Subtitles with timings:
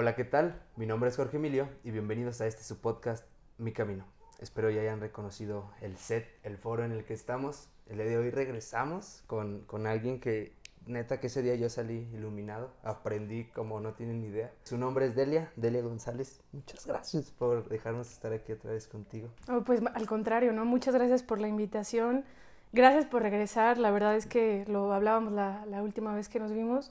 [0.00, 0.58] Hola, ¿qué tal?
[0.76, 3.22] Mi nombre es Jorge Emilio y bienvenidos a este su podcast
[3.58, 4.06] Mi Camino.
[4.38, 7.68] Espero ya hayan reconocido el set, el foro en el que estamos.
[7.86, 12.08] El día de hoy regresamos con, con alguien que neta que ese día yo salí
[12.14, 14.50] iluminado, aprendí como no tienen ni idea.
[14.62, 16.40] Su nombre es Delia, Delia González.
[16.52, 19.28] Muchas gracias por dejarnos estar aquí otra vez contigo.
[19.50, 20.64] Oh, pues al contrario, ¿no?
[20.64, 22.24] Muchas gracias por la invitación.
[22.72, 23.76] Gracias por regresar.
[23.76, 26.90] La verdad es que lo hablábamos la, la última vez que nos vimos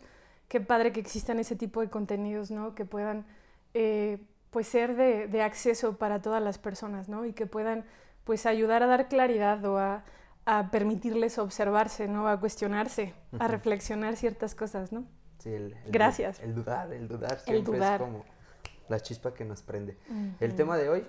[0.50, 2.76] qué padre que existan ese tipo de contenidos, ¿no?
[2.76, 3.26] Que puedan,
[3.74, 4.18] eh,
[4.50, 7.26] pues, ser de, de, acceso para todas las personas, ¿no?
[7.26, 7.86] Y que puedan,
[8.26, 10.04] pues, ayudar a dar claridad o a,
[10.46, 12.28] a permitirles observarse, ¿no?
[12.28, 15.06] A cuestionarse, a reflexionar ciertas cosas, ¿no?
[15.38, 16.40] Sí, el, el Gracias.
[16.42, 18.02] El dudar, el dudar siempre El dudar.
[18.02, 18.26] es como
[18.90, 19.98] la chispa que nos prende.
[20.40, 21.06] El tema de hoy,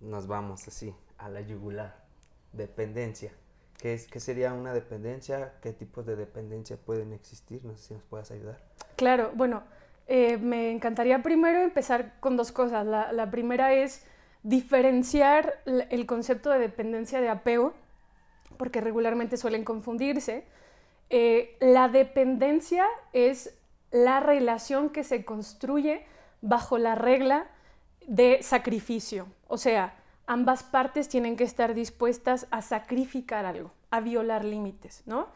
[0.00, 2.04] nos vamos así, a la yugular.
[2.52, 3.32] Dependencia.
[3.80, 5.54] ¿Qué, es, ¿Qué sería una dependencia?
[5.62, 7.64] ¿Qué tipos de dependencia pueden existir?
[7.64, 8.58] No sé si nos puedas ayudar.
[8.96, 9.62] Claro, bueno,
[10.06, 12.84] eh, me encantaría primero empezar con dos cosas.
[12.84, 14.04] La, primera es
[14.42, 17.74] diferenciar el concepto de dependencia de apego,
[18.56, 20.44] porque regularmente suelen confundirse.
[21.10, 23.56] Eh, la dependencia es
[23.92, 26.04] la relación que se construye
[26.42, 27.46] bajo la regla
[28.06, 29.28] de sacrificio.
[29.46, 29.94] O sea,
[30.30, 35.26] ambas partes tienen que estar dispuestas a sacrificar algo, a violar límites, ¿no?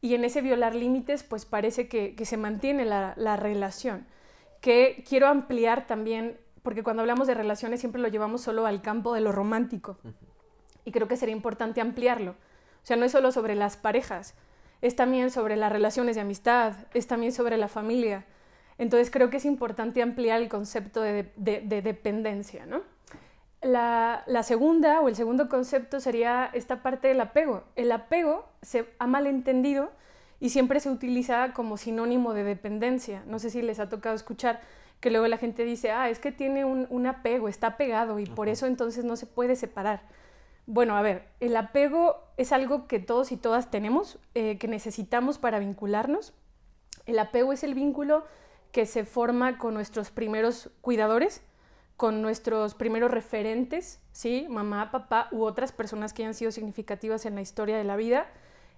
[0.00, 4.06] Y en ese violar límites, pues parece que, que se mantiene la, la relación.
[4.62, 9.12] Que quiero ampliar también, porque cuando hablamos de relaciones siempre lo llevamos solo al campo
[9.12, 9.98] de lo romántico.
[10.84, 12.30] Y creo que sería importante ampliarlo.
[12.32, 14.34] O sea, no es solo sobre las parejas,
[14.80, 18.24] es también sobre las relaciones de amistad, es también sobre la familia.
[18.78, 22.80] Entonces creo que es importante ampliar el concepto de, de- de dependencia, ¿no?
[23.60, 27.64] La, la segunda o el segundo concepto sería esta parte del apego.
[27.76, 29.90] El apego se ha malentendido
[30.40, 33.22] y siempre se utiliza como sinónimo de dependencia.
[33.26, 34.60] No sé si les ha tocado escuchar
[35.00, 38.26] que luego la gente dice, ah, es que tiene un, un apego, está pegado y
[38.26, 40.02] por eso entonces no se puede separar.
[40.66, 45.38] Bueno, a ver, el apego es algo que todos y todas tenemos, eh, que necesitamos
[45.38, 46.34] para vincularnos.
[47.06, 48.26] El apego es el vínculo
[48.70, 51.42] que se forma con nuestros primeros cuidadores,
[51.98, 54.46] con nuestros primeros referentes, ¿sí?
[54.48, 58.28] Mamá, papá u otras personas que hayan sido significativas en la historia de la vida.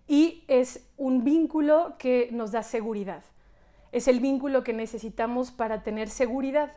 [0.09, 3.23] Y es un vínculo que nos da seguridad.
[3.93, 6.73] Es el vínculo que necesitamos para tener seguridad.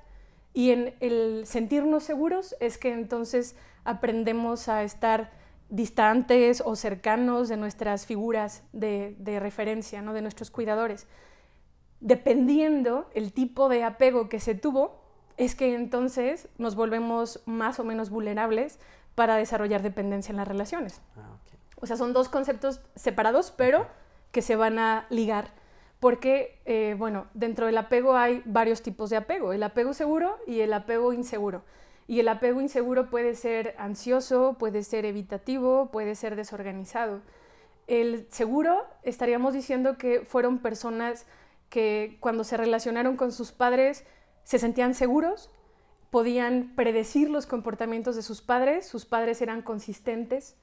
[0.54, 3.56] Y en el sentirnos seguros es que entonces
[3.86, 5.31] aprendemos a estar
[5.70, 10.12] distantes o cercanos de nuestras figuras de, referencia, ¿no?
[10.12, 11.08] de nuestros cuidadores.
[12.02, 15.03] Dependiendo el tipo de apego que se tuvo,
[15.38, 18.79] es que entonces nos volvemos más o menos vulnerables
[19.16, 21.01] para desarrollar dependencia en las relaciones.
[21.17, 21.38] Ah.
[21.79, 23.88] O sea, son dos conceptos separados, pero
[24.31, 25.51] que se van a ligar.
[25.99, 29.53] Porque, eh, bueno, dentro del apego hay varios tipos de apego.
[29.53, 31.63] El apego seguro y el apego inseguro.
[32.07, 37.21] Y el apego inseguro puede ser ansioso, puede ser evitativo, puede ser desorganizado.
[37.88, 41.25] El seguro, estaríamos diciendo que fueron personas
[41.69, 44.05] que cuando se relacionaron con sus padres
[44.44, 45.50] se sentían seguros,
[46.09, 50.56] podían predecir los comportamientos de sus padres, sus padres eran consistentes,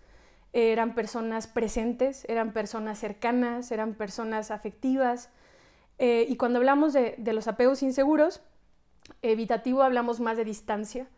[0.52, 5.30] eran personas presentes, eran personas cercanas, eran personas afectivas.
[5.98, 8.42] Eh, y cuando hablamos de, de los apegos inseguros,
[9.22, 11.08] evitativo hablamos más de distancia,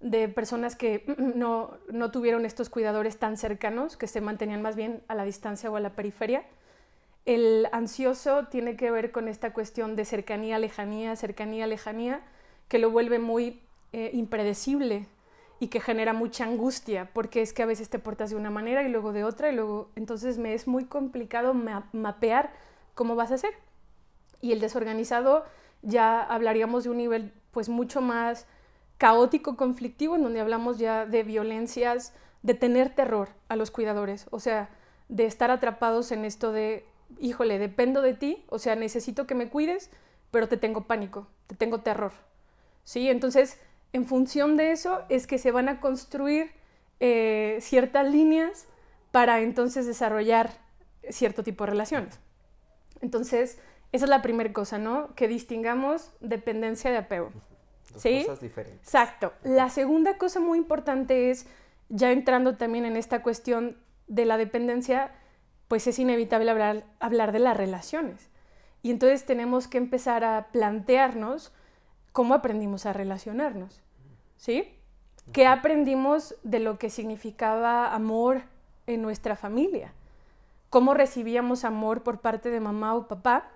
[0.00, 5.02] de personas que no, no tuvieron estos cuidadores tan cercanos, que se mantenían más bien
[5.08, 6.44] a la distancia o a la periferia.
[7.26, 12.22] El ansioso tiene que ver con esta cuestión de cercanía, lejanía, cercanía, lejanía,
[12.68, 13.60] que lo vuelve muy
[13.92, 15.06] eh, impredecible
[15.58, 18.82] y que genera mucha angustia, porque es que a veces te portas de una manera
[18.82, 22.52] y luego de otra, y luego entonces me es muy complicado ma mapear
[22.94, 23.52] cómo vas a hacer.
[24.40, 25.44] Y el desorganizado
[25.82, 28.46] ya hablaríamos de un nivel pues mucho más
[28.96, 34.40] caótico, conflictivo, en donde hablamos ya de violencias, de tener terror a los cuidadores, o
[34.40, 34.70] sea,
[35.08, 36.86] de estar atrapados en esto de,
[37.18, 39.90] híjole, dependo de ti, o sea, necesito que me cuides,
[40.30, 42.12] pero te tengo pánico, te tengo terror.
[42.84, 43.08] ¿Sí?
[43.08, 43.58] Entonces,
[43.92, 46.52] en función de eso es que se van a construir
[47.00, 48.66] eh, ciertas líneas
[49.10, 50.50] para entonces desarrollar
[51.08, 52.18] cierto tipo de relaciones.
[53.00, 53.58] Entonces,
[53.92, 55.14] esa es la primera cosa, ¿no?
[55.14, 57.32] Que distingamos dependencia de apego.
[57.92, 58.22] Dos ¿Sí?
[58.24, 58.80] cosas diferentes.
[58.82, 59.32] Exacto.
[59.42, 61.46] La segunda cosa muy importante es,
[61.88, 65.12] ya entrando también en esta cuestión de la dependencia,
[65.70, 68.28] pues es inevitable hablar, hablar de las relaciones.
[68.82, 71.52] Y entonces tenemos que empezar a plantearnos
[72.10, 73.80] cómo aprendimos a relacionarnos.
[74.36, 74.74] ¿Sí?
[75.32, 78.42] ¿Qué aprendimos de lo que significaba amor
[78.88, 79.92] en nuestra familia?
[80.70, 83.48] ¿Cómo recibíamos amor por parte de mamá o papá?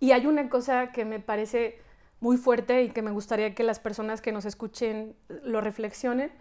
[0.00, 1.78] Y hay una cosa que me parece
[2.18, 6.32] muy fuerte y que me gustaría que las personas que nos escuchen lo reflexionen,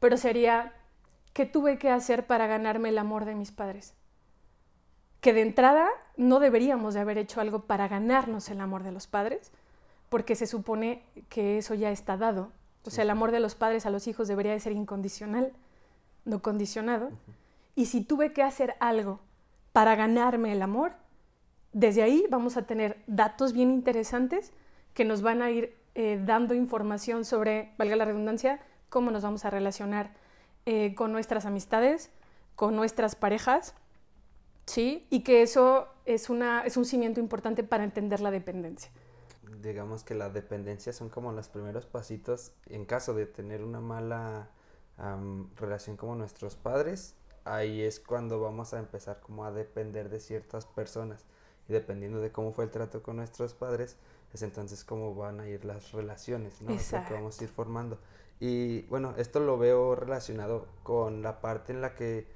[0.00, 0.72] pero sería,
[1.34, 3.92] ¿qué tuve que hacer para ganarme el amor de mis padres?
[5.20, 9.06] Que de entrada no deberíamos de haber hecho algo para ganarnos el amor de los
[9.06, 9.50] padres,
[10.08, 12.52] porque se supone que eso ya está dado.
[12.86, 15.52] O sea, el amor de los padres a los hijos debería de ser incondicional,
[16.24, 17.10] no condicionado.
[17.74, 19.20] Y si tuve que hacer algo
[19.72, 20.92] para ganarme el amor,
[21.72, 24.52] desde ahí vamos a tener datos bien interesantes
[24.92, 29.44] que nos van a ir eh, dando información sobre, valga la redundancia, cómo nos vamos
[29.44, 30.12] a relacionar
[30.66, 32.10] eh, con nuestras amistades,
[32.56, 33.74] con nuestras parejas,
[34.66, 35.06] ¿sí?
[35.10, 38.90] Y que eso es, una, es un cimiento importante para entender la dependencia.
[39.60, 44.50] Digamos que la dependencia son como los primeros pasitos en caso de tener una mala
[45.56, 50.66] relación como nuestros padres, ahí es cuando vamos a empezar como a depender de ciertas
[50.66, 51.24] personas
[51.68, 53.96] y dependiendo de cómo fue el trato con nuestros padres,
[54.32, 56.76] es entonces cómo van a ir las relaciones, ¿no?
[57.06, 57.98] que vamos a ir formando.
[58.46, 62.26] Y bueno, esto lo veo relacionado con la parte en la que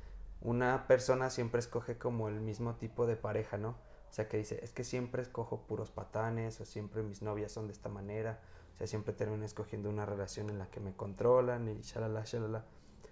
[0.41, 3.73] una persona siempre escoge como el mismo tipo de pareja, ¿no?
[4.09, 7.67] O sea, que dice, es que siempre escojo puros patanes, o siempre mis novias son
[7.67, 8.41] de esta manera,
[8.73, 12.65] o sea, siempre termino escogiendo una relación en la que me controlan y shalala, shalala.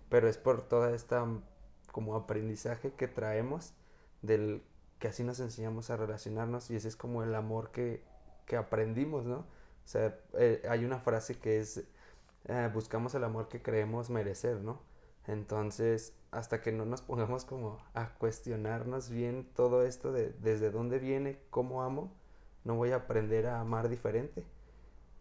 [0.09, 1.27] Pero es por toda esta
[1.93, 3.75] como aprendizaje que traemos
[4.23, 4.63] del
[5.01, 8.03] que así nos enseñamos a relacionarnos y ese es como el amor que,
[8.47, 9.41] que aprendimos, ¿no?
[9.41, 11.85] O sea, eh, hay una frase que es,
[12.49, 14.81] eh, buscamos el amor que creemos merecer, ¿no?
[15.27, 20.99] Entonces, hasta que no nos pongamos como a cuestionarnos bien todo esto de desde dónde
[20.99, 22.13] viene, cómo amo,
[22.65, 24.45] no voy a aprender a amar diferente.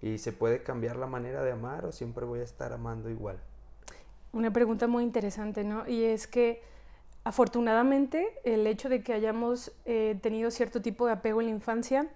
[0.02, 3.40] Y se puede cambiar la manera de amar o siempre voy a estar amando igual.
[4.34, 5.88] Una pregunta muy interesante, ¿no?
[5.88, 6.62] Y es que
[7.26, 12.08] Afortunadamente, el hecho de que hayamos eh, tenido cierto tipo de apego en la infancia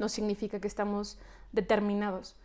[0.00, 1.20] no significa que estamos
[1.52, 2.36] determinados.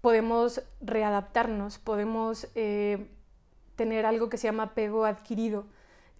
[0.00, 3.08] Podemos readaptarnos, podemos eh,
[3.76, 5.66] tener algo que se llama apego adquirido,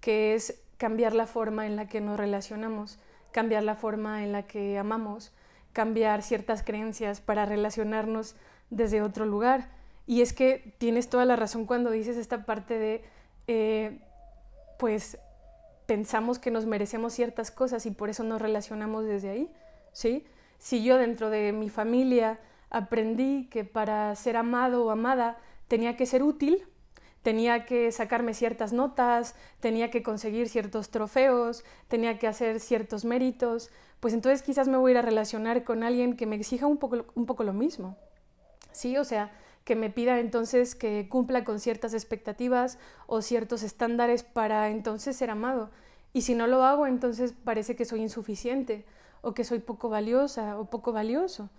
[0.00, 2.98] que es cambiar la forma en la que nos relacionamos,
[3.32, 5.32] cambiar la forma en la que amamos,
[5.72, 8.34] cambiar ciertas creencias para relacionarnos
[8.70, 9.68] desde otro lugar.
[10.06, 13.04] Y es que tienes toda la razón cuando dices esta parte de
[13.46, 14.00] eh,
[14.78, 15.18] pues
[15.86, 19.52] pensamos que nos merecemos ciertas cosas y por eso nos relacionamos desde ahí,
[19.92, 20.24] ¿sí?
[20.58, 22.38] Si yo dentro de mi familia
[22.70, 25.38] aprendí que para ser amado o amada
[25.68, 26.64] tenía que ser útil,
[27.22, 33.70] tenía que sacarme ciertas notas, tenía que conseguir ciertos trofeos, tenía que hacer ciertos méritos,
[34.00, 36.78] pues entonces quizás me voy a ir a relacionar con alguien que me exija un
[36.78, 37.96] poco, un poco lo mismo.
[38.72, 39.30] Sí, o sea,
[39.64, 45.30] que me pida entonces que cumpla con ciertas expectativas o ciertos estándares para entonces ser
[45.30, 45.70] amado.
[46.12, 48.84] Y si no lo hago, entonces parece que soy insuficiente
[49.20, 51.50] o que soy poco valiosa o poco valioso.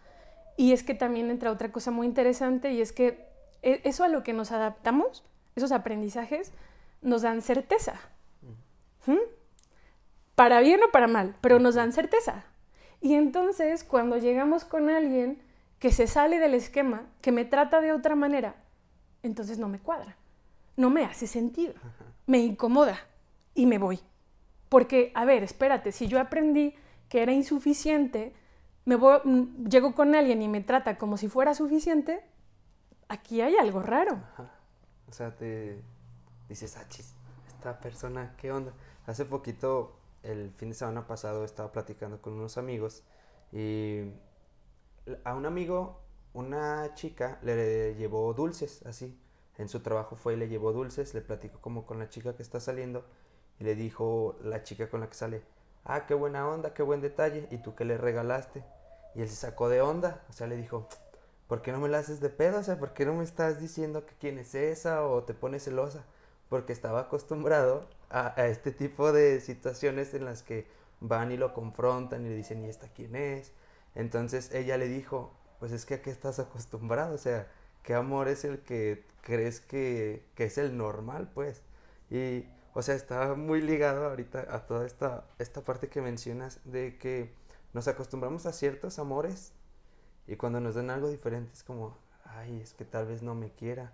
[0.57, 3.27] Y es que también entra otra cosa muy interesante y es que
[3.61, 5.23] e, eso a lo que nos adaptamos,
[5.55, 6.51] esos aprendizajes,
[7.01, 7.99] nos dan certeza.
[9.05, 9.17] ¿Mm?
[10.35, 12.45] Para bien o para mal, pero nos dan certeza.
[13.01, 15.41] Y entonces cuando llegamos con alguien
[15.79, 18.55] que se sale del esquema, que me trata de otra manera,
[19.23, 20.15] entonces no me cuadra,
[20.77, 21.73] no me hace sentido,
[22.27, 22.99] me incomoda
[23.55, 23.99] y me voy.
[24.69, 26.75] Porque, a ver, espérate, si yo aprendí
[27.09, 28.33] que era insuficiente,
[28.85, 32.23] me voy, mm, llego con alguien y me trata como si fuera suficiente,
[33.07, 34.21] aquí hay algo raro.
[35.07, 35.81] O sea, te
[36.49, 37.13] dices, ah, chis,
[37.47, 38.73] esta persona, ¿qué onda?
[39.05, 43.03] Hace poquito, el fin de semana pasado, estaba platicando con unos amigos
[43.51, 44.03] y
[45.23, 45.99] a un amigo,
[46.33, 49.17] una chica le llevó dulces, así.
[49.57, 52.41] En su trabajo fue y le llevó dulces, le platicó como con la chica que
[52.41, 53.05] está saliendo
[53.59, 55.43] y le dijo la chica con la que sale,
[55.85, 58.63] ah, qué buena onda, qué buen detalle, ¿y tú qué le regalaste?
[59.15, 60.87] Y él se sacó de onda, o sea, le dijo,
[61.47, 62.59] ¿por qué no me la haces de pedo?
[62.59, 65.65] O sea, ¿por qué no me estás diciendo que quién es esa o te pones
[65.65, 66.05] celosa?
[66.49, 70.67] Porque estaba acostumbrado a, este tipo de situaciones en las que
[71.01, 73.51] van y lo confrontan y le dicen, ¿y esta quién es?
[73.95, 77.47] Entonces ella le dijo, pues es que a qué estás acostumbrado, o sea,
[77.83, 81.61] ¿qué amor es el que crees que, es el normal, pues?
[82.09, 86.97] Y, o sea, está muy ligado ahorita a toda esta, esta parte que mencionas de
[86.97, 87.33] que
[87.73, 89.53] nos acostumbramos a ciertos amores
[90.27, 93.51] y cuando nos dan algo diferente es como, ay, es que tal vez no me
[93.51, 93.93] quiera.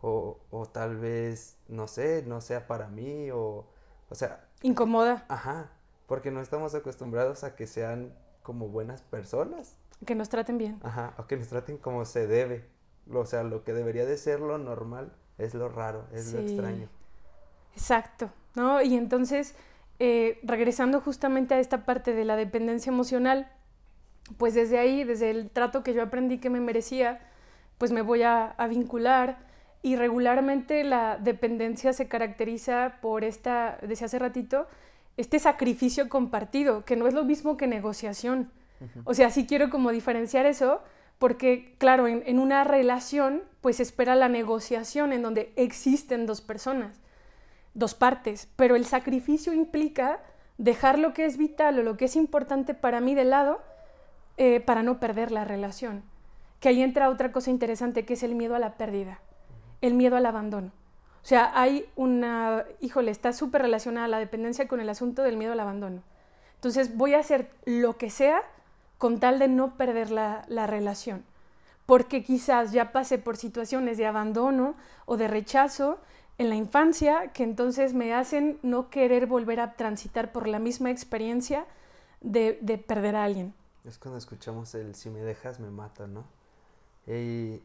[0.00, 3.66] O, o tal vez, no sé, no sea para mí, o,
[4.08, 4.48] o sea...
[4.62, 5.26] Incomoda.
[5.28, 5.72] Ajá,
[6.06, 9.76] porque no estamos acostumbrados a que sean como buenas personas.
[10.06, 10.78] Que nos traten bien.
[10.84, 12.64] Ajá, o que nos traten como se debe.
[13.12, 16.88] O sea, lo que debería de ser lo normal es lo raro, es lo extraño.
[17.74, 18.82] Exacto, ¿no?
[18.82, 19.54] Y entonces,
[19.98, 23.50] eh, regresando justamente a esta parte de la dependencia emocional,
[24.36, 27.20] pues desde ahí, desde el trato que yo aprendí que me merecía,
[27.78, 29.38] pues me voy a, a vincular
[29.82, 34.66] y regularmente la dependencia se caracteriza por esta, decía hace ratito,
[35.16, 38.50] este sacrificio compartido, que no es lo mismo que negociación.
[39.04, 40.80] O sea, sí quiero como diferenciar eso,
[41.18, 47.00] porque claro, en, en, una relación pues espera la negociación en donde existen dos personas,
[47.78, 50.20] dos partes, pero el sacrificio implica
[50.58, 53.60] dejar lo que es vital o lo que es importante para mí de lado
[54.36, 56.02] eh, para no perder la relación.
[56.60, 59.20] Que ahí entra otra cosa interesante que es el miedo a la pérdida,
[59.80, 60.72] el miedo al abandono.
[61.22, 65.52] O sea, hay una, híjole, está súper relacionada la dependencia con el asunto del miedo
[65.52, 66.02] al abandono.
[66.54, 68.42] Entonces voy a hacer lo que sea
[68.96, 71.24] con tal de no perder la, la relación,
[71.86, 74.74] porque quizás ya pasé por situaciones de abandono
[75.06, 76.00] o de rechazo
[76.38, 80.90] en la infancia que entonces me hacen no querer volver a transitar por la misma
[80.90, 81.66] experiencia
[82.20, 83.54] de, de perder a alguien.
[83.84, 86.24] Es cuando escuchamos el si me dejas me mata, ¿no?
[87.06, 87.60] Y,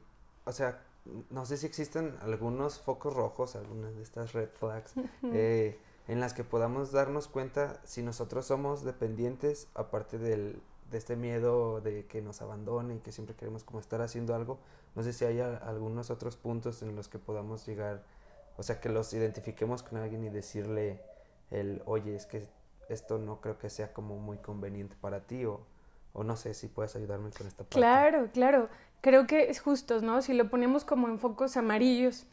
[0.46, 0.82] o sea,
[1.30, 5.78] no sé si existen algunos focos rojos, algunas de estas red flags, eh,
[6.08, 10.62] en las que podamos darnos cuenta si nosotros somos dependientes, aparte del,
[10.92, 14.60] de este miedo de que nos abandone y que siempre queremos como estar haciendo algo.
[14.96, 18.04] No sé si hay algunos otros puntos en los que podamos llegar
[18.58, 21.02] o sea, que los identifiquemos con alguien y decirle
[21.52, 22.44] el, oye, es que
[22.90, 25.62] esto no creo que sea como muy conveniente para ti o,
[26.14, 27.76] o no sé si puedes ayudarme con esta parte.
[27.76, 28.70] Claro, claro.
[29.02, 30.22] Creo que es justo, ¿no?
[30.22, 32.26] Si lo ponemos como en focos amarillos,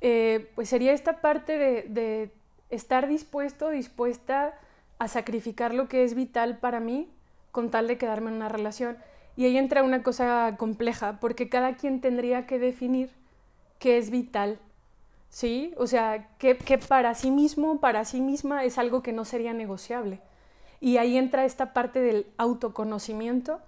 [0.00, 2.32] eh, pues sería esta parte de, de
[2.70, 4.58] estar dispuesto, dispuesta
[4.98, 7.10] a sacrificar lo que es vital para mí
[7.52, 8.98] con tal de quedarme en una relación.
[9.36, 13.10] Y ahí entra una cosa compleja, porque cada quien tendría que definir
[13.78, 14.58] qué es vital
[15.30, 15.72] ¿sí?
[15.78, 16.54] O sea, que,
[16.86, 20.20] para sí mismo, para sí misma es algo que no sería negociable.
[20.80, 23.60] Y ahí entra esta parte del autoconocimiento,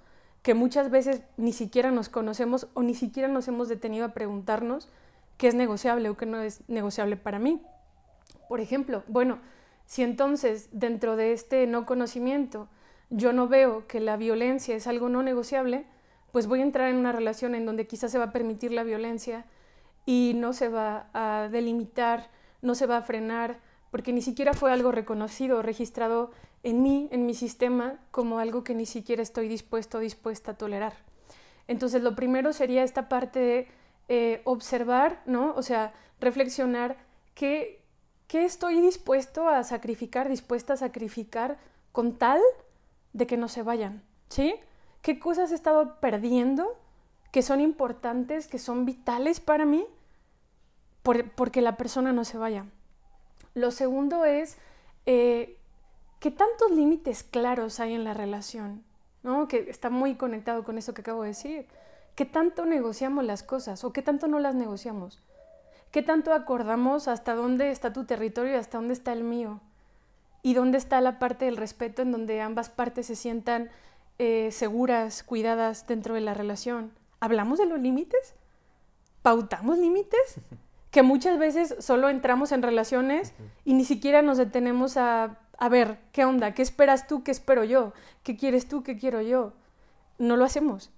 [0.42, 4.88] que muchas veces ni siquiera nos conocemos o ni siquiera nos hemos detenido a preguntarnos
[5.37, 7.62] qué es negociable o qué no es negociable para mí.
[8.49, 9.38] Por ejemplo, bueno,
[9.87, 12.69] si entonces dentro de este no conocimiento
[13.09, 15.85] yo no veo que la violencia es algo no negociable,
[16.33, 18.85] pues voy a entrar en una relación en donde quizás se va a permitir la
[18.85, 19.45] violencia,
[20.04, 22.30] y no se va a delimitar,
[22.61, 23.59] no se va a frenar,
[23.90, 26.30] porque ni siquiera fue algo reconocido, registrado
[26.62, 30.56] en mí, en mi sistema, como algo que ni siquiera estoy dispuesto o dispuesta a
[30.56, 30.94] tolerar.
[31.68, 33.68] Entonces, lo primero sería esta parte de
[34.09, 35.54] eh, observar, ¿no?
[35.54, 36.97] O sea, reflexionar
[37.35, 37.82] qué,
[38.26, 41.59] qué estoy dispuesto a sacrificar, dispuesta a sacrificar
[41.92, 42.40] con tal
[43.12, 44.54] de que no se vayan, ¿sí?
[45.02, 46.78] ¿Qué cosas he estado perdiendo
[47.33, 49.85] que son importantes, que son vitales para mí,
[51.35, 52.67] porque la persona no se vaya.
[53.55, 54.59] Lo segundo es
[55.07, 55.57] eh,
[56.21, 58.85] qué tantos límites claros hay en la relación,
[59.23, 59.49] ¿no?
[59.49, 61.67] que está muy conectado con eso que acabo de decir.
[62.15, 65.23] ¿Qué tanto negociamos las cosas o qué tanto no las negociamos?
[65.91, 69.61] ¿Qué tanto acordamos hasta dónde está tu territorio y hasta dónde está el mío?
[70.43, 73.71] ¿Y dónde está la parte del respeto en donde ambas partes se sientan
[74.19, 76.93] eh, seguras, cuidadas dentro de la relación?
[77.23, 78.35] ¿Hablamos de los límites?
[79.23, 80.41] ¿Pautamos límites?
[80.91, 83.33] Que muchas veces solo entramos en relaciones
[83.64, 86.52] y ni siquiera nos detenemos a, a ver, ¿qué onda?
[86.52, 87.23] ¿Qué esperas tú?
[87.23, 87.93] ¿Qué espero yo?
[88.25, 88.83] ¿Qué quieres tú?
[88.83, 89.52] ¿Qué quiero yo?
[90.19, 90.91] No lo hacemos.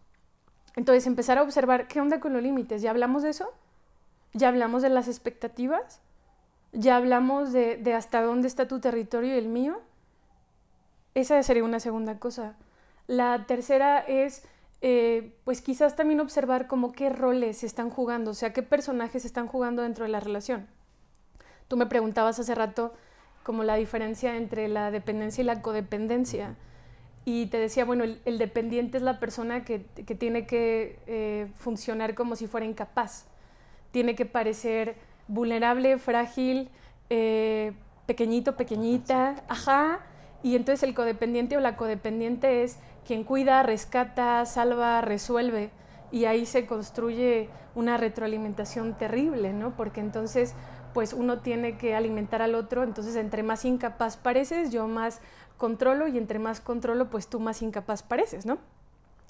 [0.77, 2.81] Entonces, empezar a observar qué onda con los límites.
[2.81, 3.53] ¿Ya hablamos de eso?
[4.33, 6.01] ¿Ya hablamos de las expectativas?
[6.73, 9.83] ¿Ya hablamos de, de, hasta dónde está tu territorio y el mío?
[11.13, 12.57] Esa sería una segunda cosa.
[13.09, 14.49] La tercera es
[14.87, 19.23] eh, pues quizás también observar como qué roles se están jugando, o sea, qué personajes
[19.23, 20.67] se están jugando dentro de la relación.
[21.69, 22.93] Tú me preguntabas hace rato
[23.45, 26.57] como la diferencia entre la dependencia y la codependencia.
[27.25, 32.37] Y te decía, bueno, el, dependiente es la persona que, tiene que eh, funcionar como
[32.37, 33.25] si fuera incapaz.
[33.91, 34.97] Tiene que parecer
[35.29, 36.69] vulnerable, frágil,
[37.09, 37.73] eh,
[38.05, 40.01] pequeñito, pequeñita, ajá.
[40.43, 45.71] Y entonces el codependiente o la codependiente es quien cuida, rescata, salva, resuelve.
[46.11, 49.77] Y ahí se construye una retroalimentación terrible, ¿no?
[49.77, 50.55] Porque entonces,
[50.93, 55.21] pues uno tiene que alimentar al otro, entonces entre más incapaz pareces, yo más
[55.57, 58.59] controlo y entre más controlo, pues tú más incapaz pareces, ¿no?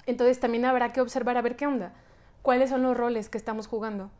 [0.05, 1.93] Entonces también habrá que observar a ver qué onda,
[2.41, 4.11] cuáles son los roles que estamos jugando.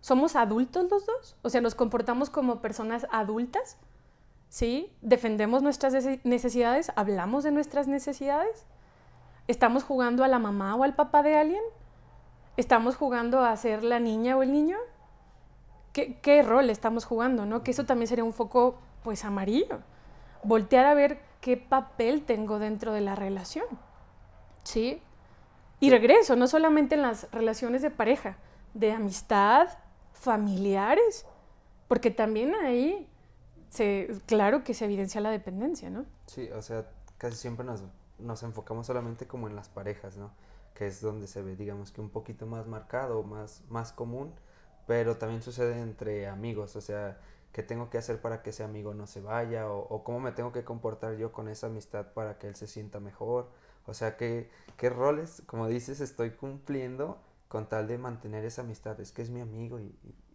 [0.00, 1.36] ¿Somos adultos los dos?
[1.42, 3.76] O sea, ¿nos comportamos como personas adultas?
[4.48, 4.92] ¿Sí?
[5.02, 6.90] ¿Defendemos nuestras necesidades?
[6.96, 8.66] ¿Hablamos de nuestras necesidades?
[9.50, 11.62] ¿Estamos jugando a la mamá o al papá de alguien?
[12.56, 14.78] ¿Estamos jugando a ser la niña o el niño?
[15.92, 17.46] ¿Qué, rol estamos jugando?
[17.46, 17.64] ¿no?
[17.64, 19.80] Que eso también sería un foco pues amarillo.
[20.44, 23.66] Voltear a ver qué papel tengo dentro de la relación.
[24.62, 25.02] ¿Sí?
[25.80, 28.36] Y regreso, no solamente en las relaciones de pareja,
[28.74, 29.66] de amistad,
[30.12, 31.26] familiares,
[31.88, 33.08] porque también ahí,
[33.68, 36.04] se, claro que se evidencia la dependencia, ¿no?
[36.26, 36.86] Sí, o sea,
[37.18, 37.82] casi siempre nos,
[38.22, 40.32] nos enfocamos solamente como en las parejas, ¿no?
[40.74, 44.32] Que es donde se ve, digamos que un poquito más marcado, más, más común,
[44.86, 47.18] pero también sucede entre amigos, o sea,
[47.52, 50.52] qué tengo que hacer para que ese amigo no se vaya o, cómo me tengo
[50.52, 53.48] que comportar yo con esa amistad para que él se sienta mejor.
[53.86, 59.00] O sea, qué, qué roles, como dices, estoy cumpliendo con tal de mantener esa amistad.
[59.00, 59.94] Es que es mi amigo y,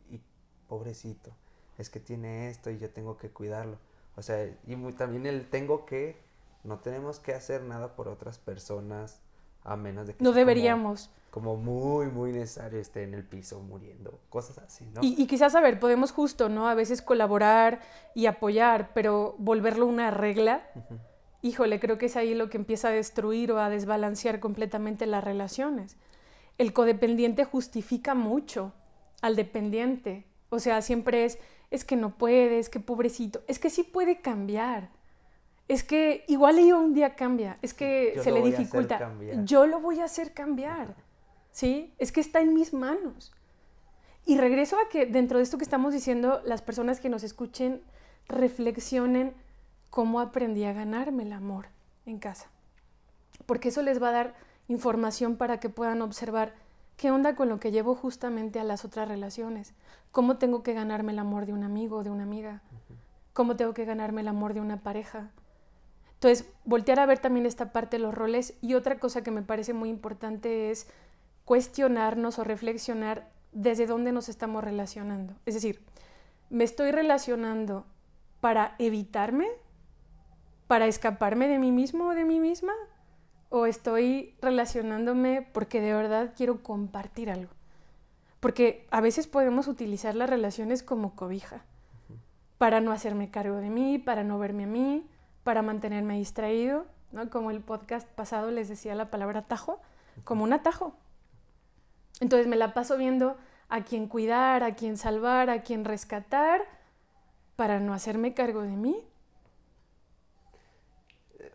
[0.10, 0.22] y,
[0.68, 1.32] pobrecito,
[1.77, 3.77] es que tiene esto y yo tengo que cuidarlo.
[4.18, 6.22] O sea, y también el tengo que,
[6.65, 9.22] no tenemos que hacer nada por otras personas
[9.63, 10.24] a menos de que...
[10.24, 11.10] No deberíamos.
[11.31, 15.01] Como, como, muy, muy necesario esté en el piso muriendo, cosas así, ¿no?
[15.01, 16.67] Y, y, quizás, a ver, podemos justo, ¿no?
[16.69, 17.81] A veces colaborar
[18.13, 21.00] y apoyar, pero volverlo una regla, uh -huh.
[21.41, 25.24] híjole, creo que es ahí lo que empieza a destruir o a desbalancear completamente las
[25.24, 25.98] relaciones.
[26.57, 28.72] El codependiente justifica mucho
[29.22, 31.39] al dependiente, o sea, siempre es,
[31.72, 34.89] es que no puede, es que pobrecito, es que sí puede cambiar
[35.67, 39.12] es que igual ella un día cambia, es que Yo se le dificulta.
[39.43, 40.95] Yo lo voy a hacer cambiar,
[41.51, 41.93] ¿sí?
[41.98, 43.34] Es que está en mis manos.
[44.25, 47.81] Y regreso a que dentro de esto que estamos diciendo, las personas que nos escuchen
[48.27, 49.34] reflexionen
[49.89, 51.67] cómo aprendí a ganarme el amor
[52.05, 52.48] en casa.
[53.45, 54.36] Porque eso les va a dar
[54.67, 56.53] información para que puedan observar
[56.98, 59.74] qué onda con lo que llevo justamente a las otras relaciones.
[60.12, 62.62] Cómo tengo que ganarme el amor de un amigo o de una amiga.
[63.34, 65.31] Cómo tengo que ganarme el amor de una pareja
[66.15, 69.41] entonces, voltear a ver también esta parte de los roles y otra cosa que me
[69.41, 70.88] parece muy importante es
[71.43, 75.36] cuestionarnos o reflexionar desde dónde nos estamos relacionando.
[75.45, 75.81] Es decir,
[76.50, 77.86] ¿me estoy relacionando
[78.41, 79.48] para evitarme?
[80.67, 82.74] ¿Para escaparme de mí mismo o de mí misma?
[83.50, 87.51] ¿O estoy relacionándome porque de verdad quiero compartir algo?
[88.39, 91.63] Porque a veces podemos utilizar las relaciones como cobija,
[92.57, 95.07] para no hacerme cargo de mí, para no verme a mí,
[95.46, 97.29] para mantenerme distraído, ¿no?
[97.29, 99.79] Como el podcast pasado les decía la palabra atajo,
[100.24, 100.98] como un atajo.
[102.20, 103.38] Entonces me la paso viendo
[103.70, 106.64] a quién cuidar, a quién salvar, a quién rescatar,
[107.55, 109.08] para no hacerme cargo de mí.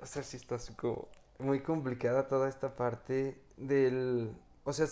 [0.01, 1.09] O sea, sí está como
[1.41, 4.33] muy complicada toda esta parte del...
[4.63, 4.87] O sea,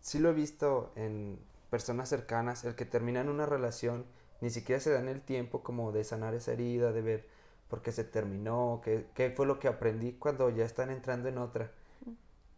[0.00, 1.38] sí lo he visto en
[1.70, 4.06] personas cercanas, el que terminan una relación,
[4.40, 7.39] ni siquiera se dan el tiempo como de sanar esa herida, de ver
[7.70, 11.38] por qué se terminó, qué, qué fue lo que aprendí cuando ya están entrando en
[11.38, 11.70] otra.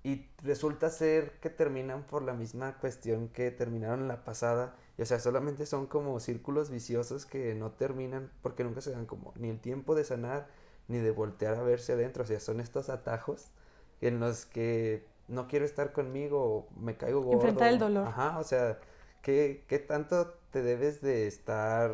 [0.05, 4.75] Y resulta ser que terminan por la misma cuestión que terminaron en la pasada.
[4.99, 9.07] Y o sea, solamente son como círculos viciosos que no terminan porque nunca se dan
[9.07, 10.49] como ni el tiempo de sanar
[10.89, 12.25] ni de voltear a verse adentro.
[12.25, 13.53] O sea, son estos atajos
[14.01, 17.39] en los que no quiero estar conmigo, me caigo gordo.
[17.39, 18.09] Enfrentar el dolor.
[18.09, 18.81] Ajá, o sea,
[19.23, 21.93] ¿qué, qué tanto te debes de estar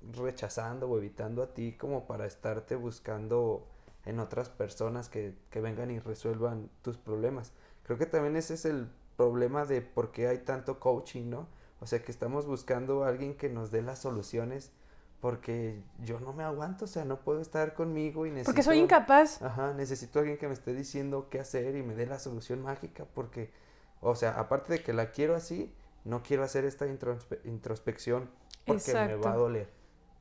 [0.00, 3.66] rechazando o evitando a ti como para estarte buscando
[4.04, 7.52] en otras personas que, que, vengan y resuelvan tus problemas.
[7.82, 11.48] Creo que también ese es el problema de por qué hay tanto coaching, ¿no?
[11.80, 14.72] O sea, que estamos buscando a alguien que nos dé las soluciones
[15.20, 18.50] porque yo no me aguanto, o sea, no puedo estar conmigo y necesito...
[18.50, 19.42] Porque soy incapaz.
[19.42, 22.62] Ajá, necesito a alguien que me esté diciendo qué hacer y me dé la solución
[22.62, 23.50] mágica porque,
[24.00, 28.30] o sea, aparte de que la quiero así, no quiero hacer esta introspe introspección
[28.64, 29.18] porque Exacto.
[29.18, 29.77] me va a doler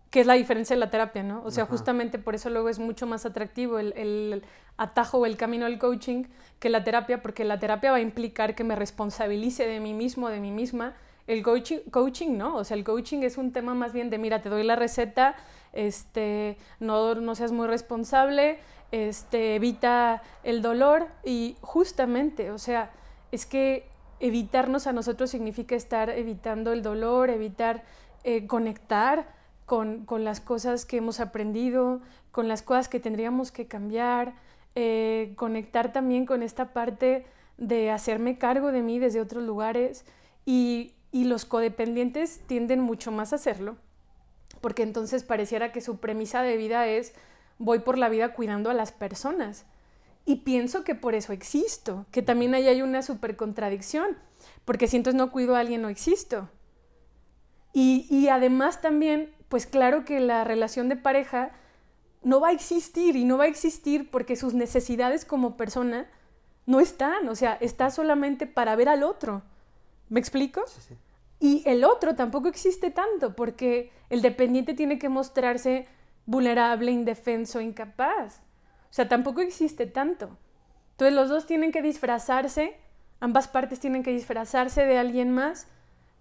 [0.09, 1.41] que es la diferencia de la terapia, ¿no?
[1.43, 1.71] O sea, Ajá.
[1.71, 4.43] justamente por eso luego es mucho más atractivo el, el,
[4.77, 6.25] atajo o el camino del coaching
[6.59, 10.29] que la terapia, porque la terapia va a implicar que me responsabilice de mí mismo,
[10.29, 10.95] de mí misma.
[11.25, 14.41] El coaching, coaching no, o sea, el coaching es un tema más bien de, mira,
[14.41, 15.35] te doy la receta,
[15.73, 18.59] este, no, no seas muy responsable,
[18.91, 22.91] este, evita el dolor y justamente, o sea,
[23.31, 23.89] es que
[24.19, 27.83] evitarnos a nosotros significa estar evitando el dolor, evitar
[28.23, 29.27] eh, conectar,
[29.67, 32.01] con, las cosas que hemos aprendido,
[32.31, 34.33] con las cosas que tendríamos que cambiar,
[34.75, 37.25] eh, conectar también con esta parte
[37.57, 40.05] de hacerme cargo de mí desde otros lugares
[40.45, 43.75] y, los codependientes tienden mucho más a hacerlo,
[44.61, 47.15] porque entonces pareciera que su premisa de vida es
[47.57, 49.65] voy por la vida cuidando a las personas.
[50.25, 54.15] Y pienso que por eso existo, que también ahí hay una super contradicción,
[54.63, 56.49] porque si entonces no cuido a alguien no existo.
[57.73, 61.51] Y además también pues claro que la relación de pareja
[62.23, 66.07] no va a existir y no va a existir porque sus necesidades como persona
[66.65, 69.43] no están, o sea, está solamente para ver al otro.
[70.09, 70.63] ¿Me explico?
[70.67, 70.95] Sí, sí.
[71.39, 75.87] Y el otro tampoco existe tanto porque el dependiente tiene que mostrarse
[76.25, 78.41] vulnerable, indefenso, incapaz.
[78.89, 80.37] O sea, tampoco existe tanto.
[80.91, 82.75] Entonces los dos tienen que disfrazarse,
[83.19, 85.67] ambas partes tienen que disfrazarse de alguien más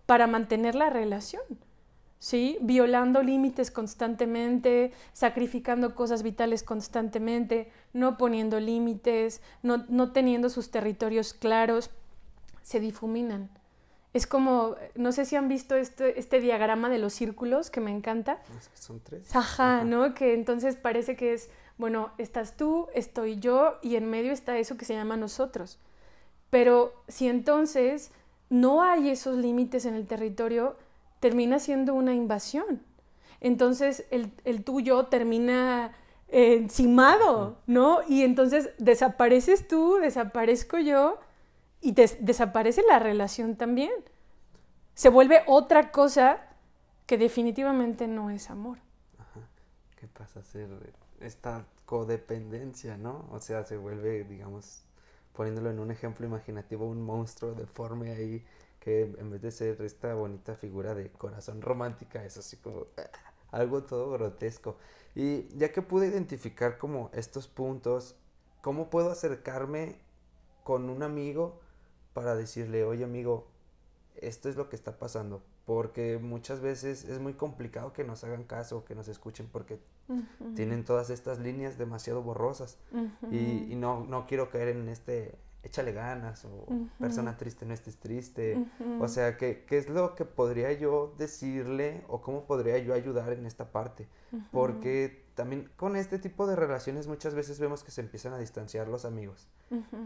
[0.04, 1.42] para mantener la relación.
[2.18, 2.58] ¿Sí?
[2.60, 11.34] Violando límites constantemente, sacrificando cosas vitales constantemente, no poniendo límites, no, no teniendo sus territorios
[11.34, 11.90] claros,
[12.62, 13.50] se difuminan.
[14.16, 17.90] Es como, no sé si han visto este, este diagrama de los círculos que me
[17.90, 18.40] encanta.
[18.72, 19.36] Son tres.
[19.36, 20.14] Ajá, ¿no?
[20.14, 24.78] Que entonces parece que es, bueno, estás tú, estoy yo y en medio está eso
[24.78, 25.78] que se llama nosotros.
[26.48, 28.10] Pero si entonces
[28.48, 30.76] no hay esos límites en el territorio,
[31.26, 32.82] termina siendo una invasión.
[33.40, 35.92] Entonces el, el tuyo termina
[36.28, 37.98] encimado, ¿no?
[38.08, 41.18] Y entonces desapareces tú, desaparezco yo
[41.80, 43.90] y desaparece la relación también.
[44.94, 46.46] Se vuelve otra cosa
[47.06, 48.78] que definitivamente no es amor.
[49.18, 49.40] Ajá.
[49.98, 50.68] ¿Qué pasa a ser
[51.18, 53.26] esta codependencia, no?
[53.32, 54.84] O sea, se vuelve, digamos,
[55.32, 58.44] poniéndolo en un ejemplo imaginativo, un monstruo deforme ahí
[58.86, 62.86] que en vez de ser esta bonita figura de corazón romántica, es así como
[63.50, 64.76] algo todo grotesco.
[65.16, 68.14] Y ya que pude identificar como estos puntos,
[68.60, 69.96] ¿cómo puedo acercarme
[70.62, 71.58] con un amigo
[72.12, 73.48] para decirle, oye amigo,
[74.14, 75.42] esto es lo que está pasando?
[75.64, 79.80] Porque muchas veces es muy complicado que nos hagan caso, que nos escuchen, porque
[80.54, 82.78] tienen todas estas líneas demasiado borrosas.
[83.32, 85.34] y, no, no quiero caer en este
[85.66, 86.66] échale ganas o
[86.98, 88.64] persona triste no estés triste.
[89.00, 93.32] O sea, ¿qué, ¿qué, es lo que podría yo decirle o cómo podría yo ayudar
[93.32, 94.08] en esta parte?
[94.52, 98.88] Porque también con este tipo de relaciones muchas veces vemos que se empiezan a distanciar
[98.88, 99.48] los amigos.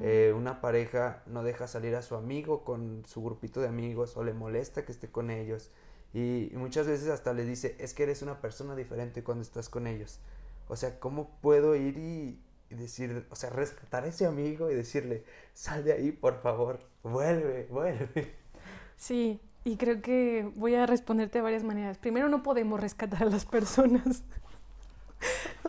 [0.00, 4.24] Eh, una pareja no deja salir a su amigo con su grupito de amigos o
[4.24, 5.70] le molesta que esté con ellos.
[6.12, 9.68] Y, y muchas veces hasta le dice, es que eres una persona diferente cuando estás
[9.68, 10.18] con ellos.
[10.68, 12.40] O sea, ¿cómo puedo ir y,
[12.70, 16.80] y decir, o sea, rescatar a ese amigo y decirle, sal de ahí, por favor,
[17.02, 18.34] vuelve, vuelve.
[18.96, 21.98] Sí, y creo que voy a responderte de varias maneras.
[21.98, 24.22] Primero, no podemos rescatar a las personas.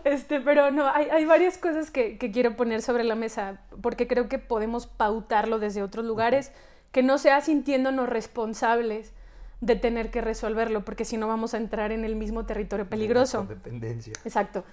[0.05, 4.07] Este, pero no, hay, hay varias cosas que, que, quiero poner sobre la mesa, porque
[4.07, 6.53] creo que podemos pautarlo desde otros lugares,
[6.93, 9.11] que no sea sintiéndonos responsables
[9.59, 13.43] de tener que resolverlo, porque si no vamos a entrar en el mismo territorio peligroso.
[13.43, 14.13] Dependencia.
[14.23, 14.63] Exacto.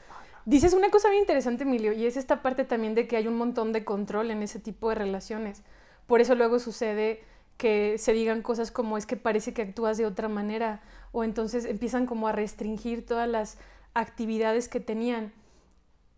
[0.44, 3.36] Dices una cosa bien interesante, Emilio, y es esta parte también de que hay un
[3.36, 5.62] montón de control en ese tipo de relaciones.
[6.06, 7.22] Por eso luego sucede
[7.58, 10.80] que se digan cosas como es que parece que actúas de otra manera,
[11.12, 13.58] o entonces empiezan como a restringir todas las
[13.94, 15.32] actividades que tenían.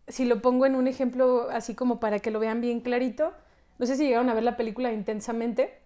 [0.06, 3.32] Si lo pongo en un ejemplo así como para que lo vean bien clarito,
[3.78, 5.80] no sé si llegaron a ver la película intensamente,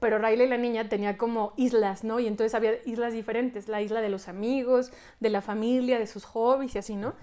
[0.00, 2.20] pero Riley la niña tenía como islas, ¿no?
[2.20, 6.24] Y entonces había islas diferentes, la isla de los amigos, de la familia, de sus
[6.24, 7.14] hobbies y así, ¿no?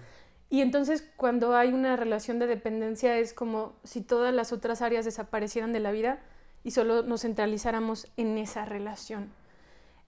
[0.49, 5.05] Y entonces cuando hay una relación de dependencia es como si todas las otras áreas
[5.05, 6.19] desaparecieran de la vida
[6.63, 9.31] y solo nos centralizáramos en esa relación,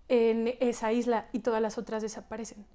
[0.08, 2.66] en esa isla y todas las otras desaparecen.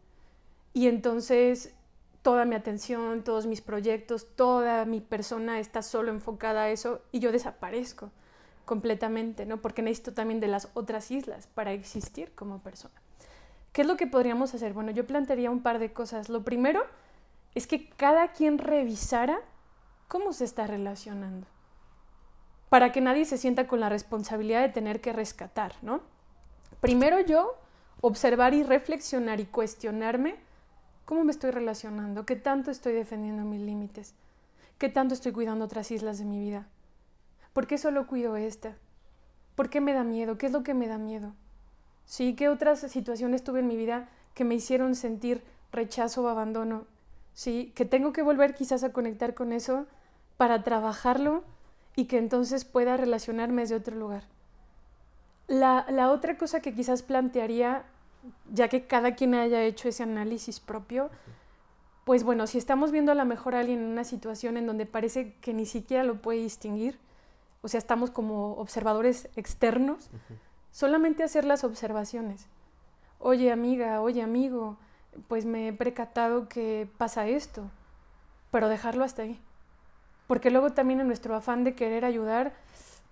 [0.72, 1.74] Y entonces
[2.22, 7.18] toda mi atención, todos mis proyectos, toda mi persona está solo enfocada a eso y
[7.18, 8.10] yo desaparezco
[8.64, 9.62] completamente, ¿no?
[9.62, 12.94] Porque necesito también de las otras islas para existir como persona.
[13.72, 14.72] ¿Qué es lo que podríamos hacer?
[14.72, 16.28] Bueno, yo plantearía un par de cosas.
[16.28, 16.84] Lo primero
[17.56, 19.38] es que cada quien revisara
[20.08, 21.46] cómo se está relacionando,
[22.68, 26.02] para que nadie se sienta con la responsabilidad de tener que rescatar, ¿no?
[26.80, 27.58] Primero yo,
[28.02, 30.36] observar y reflexionar y cuestionarme
[31.06, 34.14] cómo me estoy relacionando, qué tanto estoy defendiendo mis límites,
[34.76, 36.68] qué tanto estoy cuidando otras islas de mi vida,
[37.54, 38.76] por qué solo cuido esta,
[39.54, 41.32] por qué me da miedo, qué es lo que me da miedo,
[42.04, 45.42] sí, qué otras situaciones tuve en mi vida que me hicieron sentir
[45.72, 46.84] rechazo o abandono
[47.36, 47.70] ¿sí?
[47.76, 49.86] Que tengo que volver quizás a conectar con eso
[50.38, 51.44] para trabajarlo
[51.94, 54.24] y que entonces pueda relacionarme desde otro lugar.
[55.46, 57.84] La, la otra cosa que quizás plantearía,
[58.52, 61.10] ya que cada quien haya hecho ese análisis propio,
[62.04, 64.86] pues bueno, si estamos viendo a lo mejor a alguien en una situación en donde
[64.86, 66.98] parece que ni siquiera lo puede distinguir,
[67.60, 70.08] o sea, estamos como observadores externos,
[70.70, 72.46] solamente hacer las observaciones.
[73.18, 74.78] Oye amiga, oye amigo,
[75.28, 77.70] pues me he precatado que pasa esto,
[78.50, 79.40] pero dejarlo hasta ahí.
[80.26, 82.54] Porque luego también en nuestro afán de querer ayudar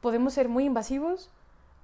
[0.04, 1.30] podemos ser muy invasivos,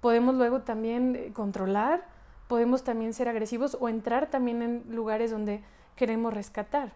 [0.03, 2.05] podemos luego también eh, controlar,
[2.49, 5.63] podemos también ser agresivos o entrar también en lugares donde
[5.97, 6.93] queremos rescatar.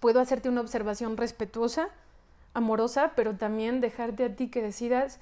[0.00, 1.90] Puedo hacerte una observación respetuosa,
[2.54, 5.20] amorosa, pero también dejarte a ti que decidas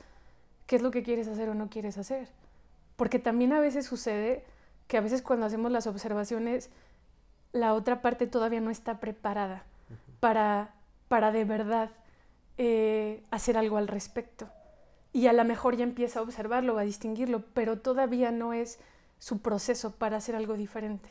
[0.66, 2.28] qué es lo que quieres hacer o no quieres hacer.
[2.94, 4.44] Porque también a veces sucede
[4.86, 6.70] que a veces cuando hacemos las observaciones
[7.52, 9.64] la otra parte todavía no está preparada
[10.20, 10.74] para,
[11.08, 11.90] para de verdad
[12.58, 14.48] eh, hacer algo al respecto.
[15.12, 18.78] Y a lo mejor ya empieza a observarlo, a distinguirlo, pero todavía no es
[19.18, 21.10] su proceso para hacer algo diferente.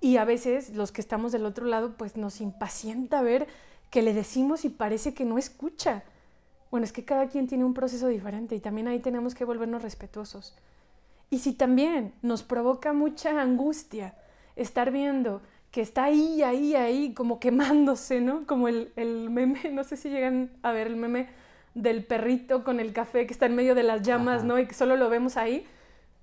[0.00, 3.48] Y a veces los que estamos del otro lado, pues nos impacienta ver
[3.90, 6.04] que le decimos y parece que no escucha.
[6.70, 9.82] Bueno, es que cada quien tiene un proceso diferente y también ahí tenemos que volvernos
[9.82, 10.54] respetuosos.
[11.28, 14.14] Y si también nos provoca mucha angustia
[14.56, 18.46] estar viendo que está ahí, ahí, ahí, como quemándose, ¿no?
[18.46, 21.28] Como el, el, meme, no sé si llegan a ver el meme
[21.74, 24.58] del perrito con el café que está en medio de las llamas, ¿no?
[24.58, 25.66] Y que solo lo vemos ahí.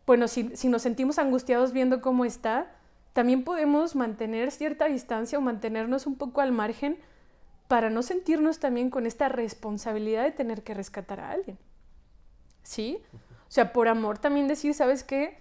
[0.06, 2.72] Bueno, si, si nos sentimos angustiados viendo cómo está,
[3.14, 6.98] también podemos mantener cierta distancia o mantenernos un poco al margen
[7.68, 11.58] para no sentirnos también con esta responsabilidad de tener que rescatar a alguien.
[12.64, 13.00] ¿Sí?
[13.14, 15.38] O sea, por amor también decir, ¿sabes qué?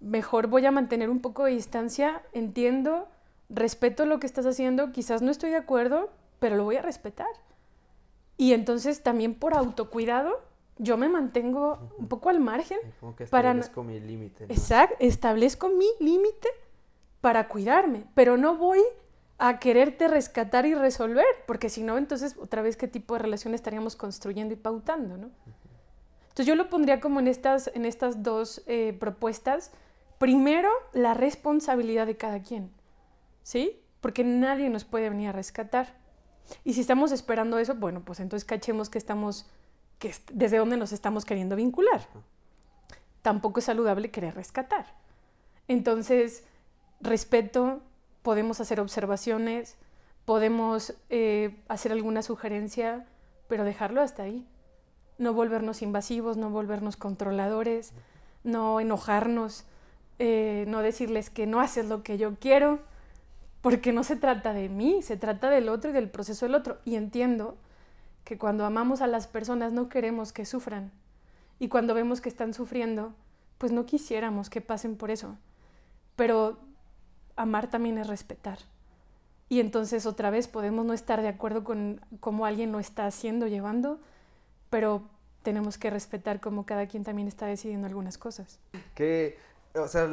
[0.00, 3.08] Mejor voy a mantener un poco de distancia, entiendo,
[3.48, 7.28] respeto lo que estás haciendo, quizás no estoy de acuerdo, pero lo voy a respetar.
[8.36, 10.40] Y entonces también por autocuidado,
[10.78, 12.78] yo me mantengo un poco al margen.
[13.00, 14.44] Como que establezco mi límite.
[14.44, 16.48] Exacto, establezco mi límite
[17.20, 18.80] para cuidarme, pero no voy
[19.36, 23.54] a quererte rescatar y resolver, porque si no, entonces otra vez qué tipo de relación
[23.54, 25.30] estaríamos construyendo y pautando, ¿no?
[26.22, 29.72] Entonces yo lo pondría como en estas, en estas dos eh, propuestas.
[30.20, 32.70] Primero, la responsabilidad de cada quien.
[33.42, 33.80] ¿sí?
[34.00, 35.98] Porque nadie nos puede venir a rescatar.
[36.64, 39.46] Y si estamos esperando eso, bueno, pues entonces cachemos que estamos,
[39.98, 42.06] que desde dónde nos estamos queriendo vincular.
[43.22, 44.86] Tampoco es saludable querer rescatar.
[45.66, 46.44] Entonces,
[47.00, 47.80] respeto,
[48.22, 49.76] podemos hacer observaciones,
[50.26, 53.04] podemos eh, hacer alguna sugerencia,
[53.48, 54.46] pero dejarlo hasta ahí.
[55.18, 57.94] No volvernos invasivos, no volvernos controladores,
[58.44, 59.64] no enojarnos,
[60.22, 62.78] eh, no decirles que no haces lo que yo quiero,
[63.62, 66.76] porque no se trata de mí, se trata del otro y del proceso del otro.
[66.84, 67.56] Y entiendo
[68.24, 70.92] que cuando amamos a las personas no queremos que sufran.
[71.58, 73.14] Y cuando vemos que están sufriendo,
[73.56, 75.38] pues no quisiéramos que pasen por eso.
[76.16, 76.58] Pero
[77.36, 78.58] amar también es respetar.
[79.48, 83.46] Y entonces otra vez podemos no estar de acuerdo con cómo alguien lo está haciendo,
[83.46, 83.98] llevando,
[84.68, 85.02] pero
[85.42, 88.58] tenemos que respetar cómo cada quien también está decidiendo algunas cosas.
[88.94, 89.38] Que,
[89.74, 90.04] o sea,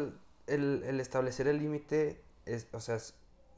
[0.47, 2.99] el, el establecer el límite es, o sea,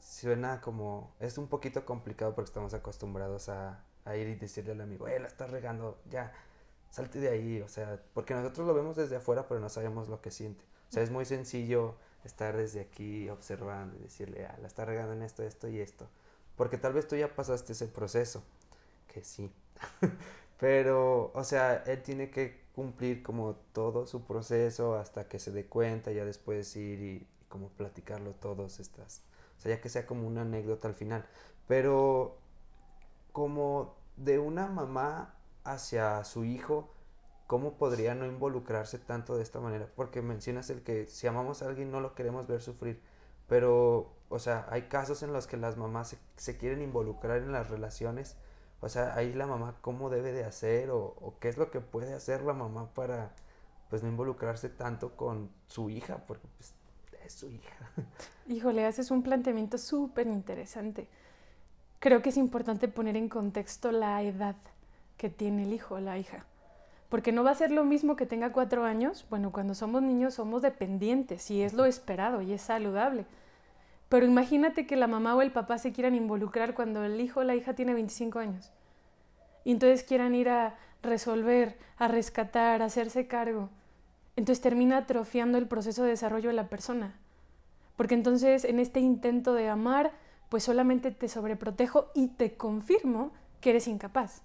[0.01, 3.83] suena como, es un poquito complicado porque estamos acostumbrados a,
[4.15, 6.33] ir y decirle al amigo, eh, la estás regando, ya,
[6.89, 10.19] salte de ahí, o sea, porque nosotros lo vemos desde afuera, pero no sabemos lo
[10.19, 10.65] que siente.
[10.89, 15.13] O sea, es muy sencillo estar desde aquí observando y decirle, ah, la está regando
[15.13, 16.09] en esto, esto y esto.
[16.55, 18.43] Porque tal vez tú ya pasaste ese proceso,
[19.13, 19.51] que sí.
[20.59, 25.65] pero, o sea, él tiene que cumplir como todo su proceso hasta que se dé
[25.65, 29.23] cuenta, ya después ir y, como platicarlo todos estas
[29.59, 31.25] o sea, ya que sea como una anécdota al final.
[31.67, 32.37] Pero
[33.33, 36.89] como de una mamá hacia su hijo,
[37.45, 39.89] ¿cómo podría no involucrarse tanto de esta manera?
[39.95, 43.01] Porque mencionas el que si amamos a alguien no lo queremos ver sufrir,
[43.49, 47.69] pero, o sea, hay casos en los que las mamás se, quieren involucrar en las
[47.69, 48.37] relaciones.
[48.81, 50.89] O sea, ahí la mamá, ¿cómo debe de hacer?
[50.91, 53.31] O, o, qué es lo que puede hacer la mamá para,
[53.89, 56.17] pues, no involucrarse tanto con su hija?
[56.25, 56.73] Porque, pues,
[57.29, 57.91] su hija.
[58.47, 61.07] Híjole, haces un planteamiento súper interesante.
[61.99, 64.55] Creo que es importante poner en contexto la edad
[65.17, 66.45] que tiene el hijo o la hija.
[67.09, 69.25] Porque no va a ser lo mismo que tenga cuatro años.
[69.29, 73.25] Bueno, cuando somos niños somos dependientes y es lo esperado y es saludable.
[74.09, 77.43] Pero imagínate que la mamá o el papá se quieran involucrar cuando el hijo o
[77.43, 78.71] la hija tiene 25 años.
[79.63, 83.69] Y entonces quieran ir a resolver, a rescatar, a hacerse cargo
[84.39, 87.13] entonces termina atrofiando el proceso de desarrollo de la persona.
[87.97, 90.13] Porque entonces en este intento de amar,
[90.47, 94.41] pues solamente te sobreprotejo y te confirmo que eres incapaz.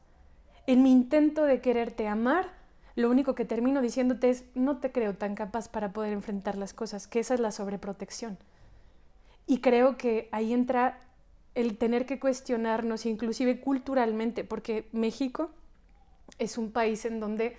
[0.67, 2.51] En mi intento de quererte amar,
[2.97, 6.75] lo único que termino diciéndote es, no te creo tan capaz para poder enfrentar las
[6.75, 8.37] cosas, que esa es la sobreprotección.
[9.47, 11.01] Y creo que ahí entra
[11.55, 15.51] el tener que cuestionarnos, inclusive culturalmente, porque México
[16.39, 17.57] es un país en donde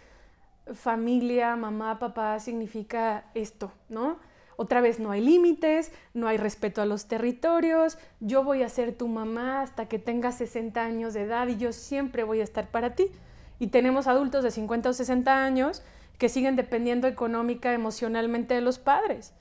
[0.73, 4.17] familia, mamá, papá significa esto, ¿no?
[4.57, 8.95] Otra vez no hay límites, no hay respeto a los territorios, yo voy a ser
[8.95, 12.69] tu mamá hasta que tengas 60 años de edad y yo siempre voy a estar
[12.71, 13.11] para ti.
[13.59, 15.83] Y tenemos adultos de 50 o 60 años
[16.17, 19.33] que siguen dependiendo económica, emocionalmente de los padres.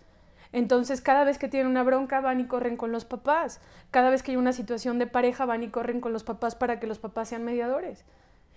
[0.54, 3.60] Entonces, cada vez que tienen una bronca, van y corren con los papás.
[3.90, 6.78] Cada vez que hay una situación de pareja, van y corren con los papás para
[6.78, 8.04] que los papás sean mediadores.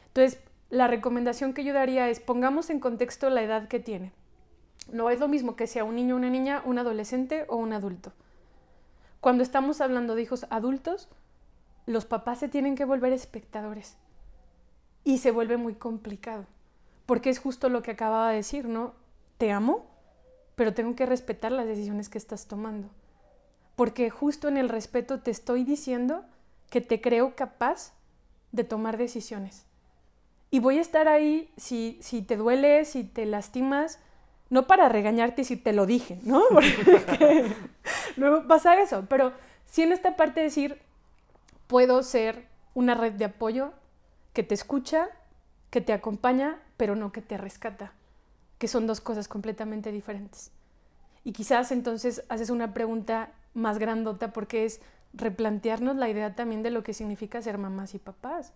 [0.06, 4.14] Entonces, la recomendación que yo daría es pongamos en contexto la edad que tiene.
[4.92, 8.14] No es lo mismo que sea un niño, una niña, un adolescente o un adulto.
[9.20, 11.10] Cuando estamos hablando de hijos adultos,
[11.88, 13.98] los papás se tienen que volver espectadores.
[15.04, 16.46] y se vuelve muy complicado,
[17.06, 18.94] porque es justo lo que acababa de decir, ¿no?
[19.38, 19.86] Te amo,
[20.58, 22.90] pero tengo que respetar las decisiones que estás tomando,
[23.76, 26.26] porque justo en el respeto te estoy diciendo
[26.72, 27.94] que te creo capaz
[28.52, 29.66] de tomar decisiones.
[30.50, 34.00] Y voy a estar ahí si, si te duele, si te lastimas,
[34.50, 36.42] no para regañarte si te lo dije, ¿no?
[36.50, 37.54] Porque
[38.18, 39.34] no pasa eso, pero
[39.68, 40.82] sí en esta parte decir,
[41.68, 43.74] puedo ser una red de apoyo
[44.34, 45.08] que te escucha,
[45.70, 47.94] que te acompaña, pero no que te rescata,
[48.58, 50.52] que son dos cosas completamente diferentes.
[51.24, 54.82] Y quizás entonces haces una pregunta más grandota porque es
[55.14, 58.54] replantearnos la idea también de lo que significa ser mamás y papás.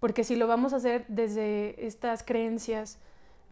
[0.00, 2.98] Porque si lo vamos a hacer desde estas creencias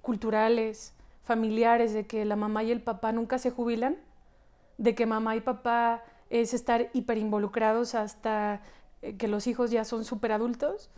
[0.03, 3.97] culturales, familiares, de que la mamá y el papá nunca se jubilan,
[4.79, 8.61] de que mamá y papá es estar hiperinvolucrados hasta
[9.03, 10.91] eh, que los hijos ya son súper adultos,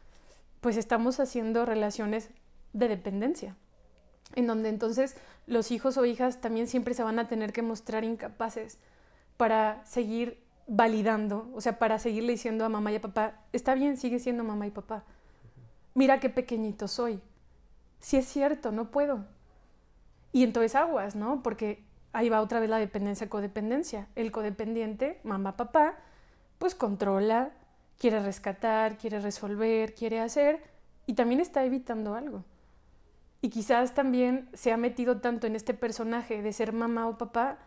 [0.61, 2.31] pues estamos haciendo relaciones
[2.73, 3.57] de dependencia,
[4.37, 8.05] en donde entonces los hijos o hijas también siempre se van a tener que mostrar
[8.05, 8.79] incapaces
[9.37, 13.97] para seguir validando, o sea, para seguirle diciendo a mamá y a papá, está bien,
[13.97, 15.05] sigue siendo mamá y papá.
[15.95, 17.21] Mira qué pequeñito soy.
[18.01, 19.25] Si es cierto, no puedo.
[20.33, 21.43] Y entonces aguas, ¿no?
[21.43, 24.09] Porque ahí va otra vez la dependencia, codependencia.
[24.15, 25.97] El codependiente, mamá, papá,
[26.59, 27.53] pues controla,
[27.99, 30.63] quiere rescatar, quiere resolver, quiere hacer
[31.07, 32.45] y también está evitando algo.
[33.41, 37.59] Y quizás también se ha metido tanto en este personaje de ser mamá o papá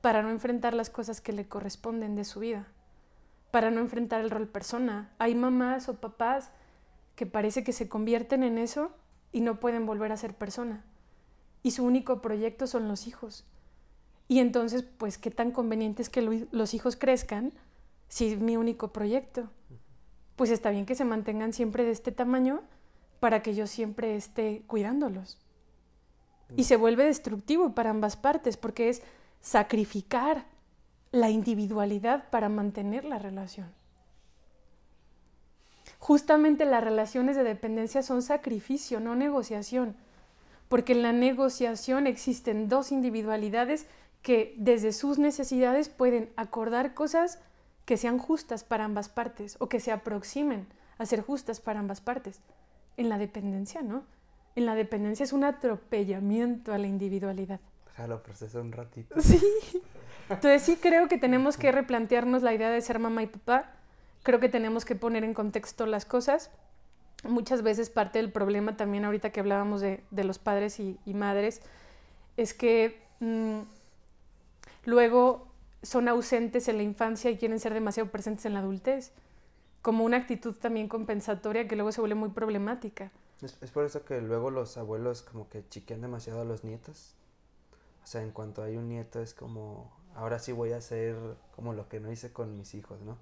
[0.00, 2.66] para no enfrentar las cosas que le corresponden de su vida,
[3.50, 5.12] para no enfrentar el rol persona.
[5.18, 6.50] Hay mamás o papás
[7.16, 8.92] que parece que se convierten en eso
[9.32, 10.84] y no pueden volver a ser persona.
[11.62, 13.46] Y su único proyecto son los hijos.
[14.28, 17.52] Y entonces, pues, ¿qué tan conveniente es que los hijos crezcan
[18.08, 19.50] si es mi único proyecto?
[20.36, 22.62] Pues está bien que se mantengan siempre de este tamaño
[23.20, 25.38] para que yo siempre esté cuidándolos.
[26.56, 29.02] Y se vuelve destructivo para ambas partes porque es
[29.40, 30.46] sacrificar
[31.10, 33.72] la individualidad para mantener la relación.
[35.98, 39.96] Justamente las relaciones de dependencia son sacrificio, no negociación,
[40.68, 43.86] porque en la negociación existen dos individualidades
[44.20, 47.38] que desde sus necesidades pueden acordar cosas
[47.84, 50.66] que sean justas para ambas partes o que se aproximen
[50.98, 52.40] a ser justas para ambas partes.
[52.96, 54.04] En la dependencia, ¿no?
[54.56, 57.60] En la dependencia es un atropellamiento a la individualidad.
[57.86, 59.14] Déjalo procesar un ratito.
[59.20, 59.40] Sí.
[60.28, 63.72] Entonces sí creo que tenemos que replantearnos la idea de ser mamá y papá.
[64.22, 66.50] Creo que tenemos que poner en contexto las cosas.
[67.24, 71.60] Muchas veces parte del problema también ahorita que hablábamos de, los padres y, madres
[72.36, 73.60] es que mm,
[74.84, 75.48] luego
[75.82, 79.12] son ausentes en la infancia y quieren ser demasiado presentes en la adultez,
[79.84, 83.12] como una actitud también compensatoria que luego se vuelve muy problemática.
[83.42, 87.14] Es, por eso que luego los abuelos como que chiquean demasiado a los nietos.
[88.02, 91.14] O sea, en cuanto hay un nieto es como, ahora sí voy a hacer
[91.54, 93.18] como lo que no hice con mis hijos, ¿no?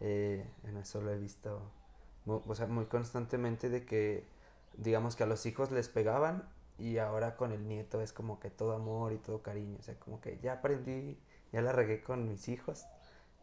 [0.00, 1.60] Eh, en eso lo he visto,
[2.24, 4.24] o sea, muy constantemente de que,
[4.78, 6.48] digamos que a los hijos les pegaban
[6.78, 9.98] y ahora con el nieto es como que todo amor y todo cariño, o sea,
[9.98, 11.18] como que ya aprendí,
[11.52, 12.86] ya la regué con mis hijos,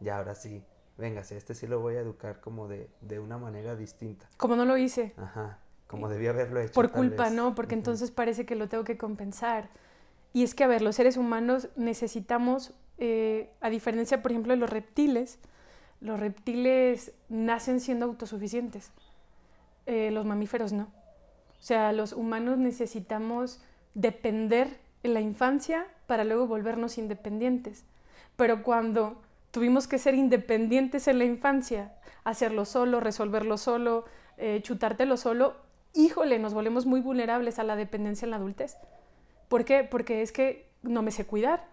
[0.00, 0.64] ya ahora sí,
[0.98, 4.28] venga, este sí lo voy a educar como de, de una manera distinta.
[4.36, 5.14] Como no lo hice.
[5.16, 6.72] Ajá, como debía haberlo hecho.
[6.72, 7.54] Por culpa, ¿no?
[7.54, 9.68] Porque entonces parece que lo tengo que compensar.
[10.32, 14.58] Y es que, a ver, los seres humanos necesitamos, eh, a diferencia, por ejemplo, de
[14.58, 15.38] los reptiles,
[16.00, 18.90] los reptiles nacen siendo autosuficientes,
[19.86, 20.84] eh, los mamíferos no.
[21.58, 23.62] O sea, los humanos necesitamos
[23.94, 27.84] depender en la infancia para luego volvernos independientes.
[28.36, 29.22] Pero cuando
[29.54, 31.92] tuvimos que ser independientes en la infancia,
[32.24, 34.04] hacerlo solo, resolverlo solo,
[34.36, 35.54] eh, chutártelo solo,
[35.94, 38.76] híjole, nos volvemos muy vulnerables a la dependencia en la adultez.
[39.46, 39.84] ¿Por qué?
[39.84, 41.68] Porque es que no me sé cuidar.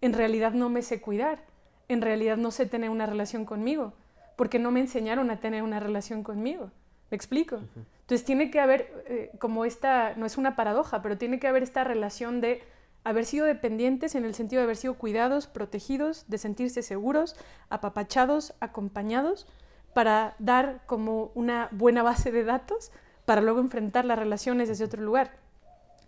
[0.00, 1.40] En realidad no me sé cuidar.
[1.88, 3.92] En realidad no sé tener una relación conmigo.
[4.36, 6.70] Porque no me enseñaron a tener una relación conmigo.
[7.10, 7.60] ¿Me explico?
[8.00, 11.62] Entonces tiene que haber eh, como esta, no es una paradoja, pero tiene que haber
[11.62, 12.62] esta relación de
[13.06, 17.36] haber sido dependientes en el sentido de haber sido cuidados, protegidos, de sentirse seguros,
[17.68, 19.46] apapachados, acompañados,
[19.94, 22.90] para dar como una buena base de datos
[23.24, 25.38] para luego enfrentar las relaciones desde otro lugar,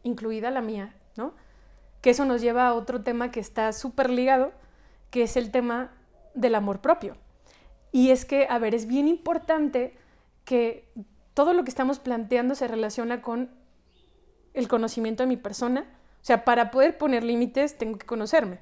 [0.03, 0.94] incluida la mía,
[2.01, 4.53] que eso nos lleva a otro tema que está súper ligado,
[5.11, 5.92] que es el tema
[6.34, 7.16] del amor propio.
[7.92, 9.96] Y es que, a ver, es bien importante
[10.44, 10.88] que
[11.34, 13.51] todo lo que estamos planteando se relaciona con
[14.53, 15.86] el conocimiento de mi persona.
[16.20, 18.60] O sea, para poder poner límites tengo que conocerme.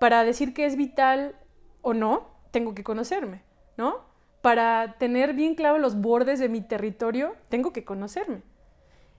[0.00, 1.34] Para decir que es vital
[1.82, 3.42] o no, tengo que conocerme,
[3.76, 4.06] ¿no?
[4.46, 8.42] para tener bien claro los bordes de mi territorio, tengo que conocerme.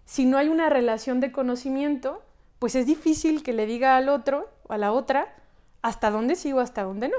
[0.05, 2.23] Si no hay una relación de conocimiento,
[2.59, 5.35] pues es difícil que le diga al otro o a la otra
[5.81, 7.17] hasta dónde sigo, hasta dónde no.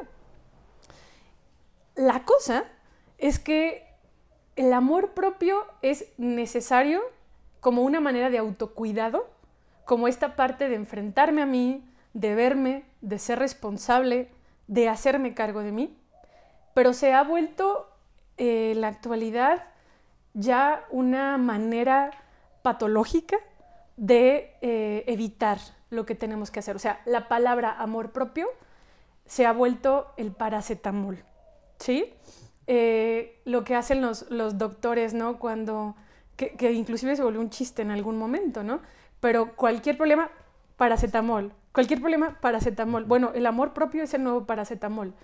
[1.97, 2.65] La cosa
[3.19, 3.87] es que
[4.57, 7.03] el amor propio es necesario
[7.61, 9.29] como una manera de autocuidado,
[9.89, 11.83] como esta parte de enfrentarme a mí,
[12.13, 14.29] de verme, de ser responsable,
[14.67, 15.97] de hacerme cargo de mí,
[16.75, 17.89] pero se ha vuelto
[18.37, 19.65] eh, en la actualidad
[20.35, 22.11] ya una manera
[22.61, 23.39] patológica
[23.97, 25.57] de eh, evitar
[25.89, 26.77] lo que tenemos que hacer.
[26.77, 28.47] O sea, la palabra amor propio
[29.25, 31.25] se ha vuelto el paracetamol,
[31.79, 32.13] ¿sí?
[32.67, 35.39] Eh, lo que hacen los, los doctores, ¿no?
[35.39, 35.97] Cuando,
[36.37, 38.81] que, que, inclusive se volvió un chiste en algún momento, ¿no?
[39.21, 40.31] Pero cualquier problema,
[40.77, 41.53] paracetamol.
[41.73, 43.05] Cualquier problema, paracetamol.
[43.05, 45.15] Bueno, el amor propio es el nuevo paracetamol.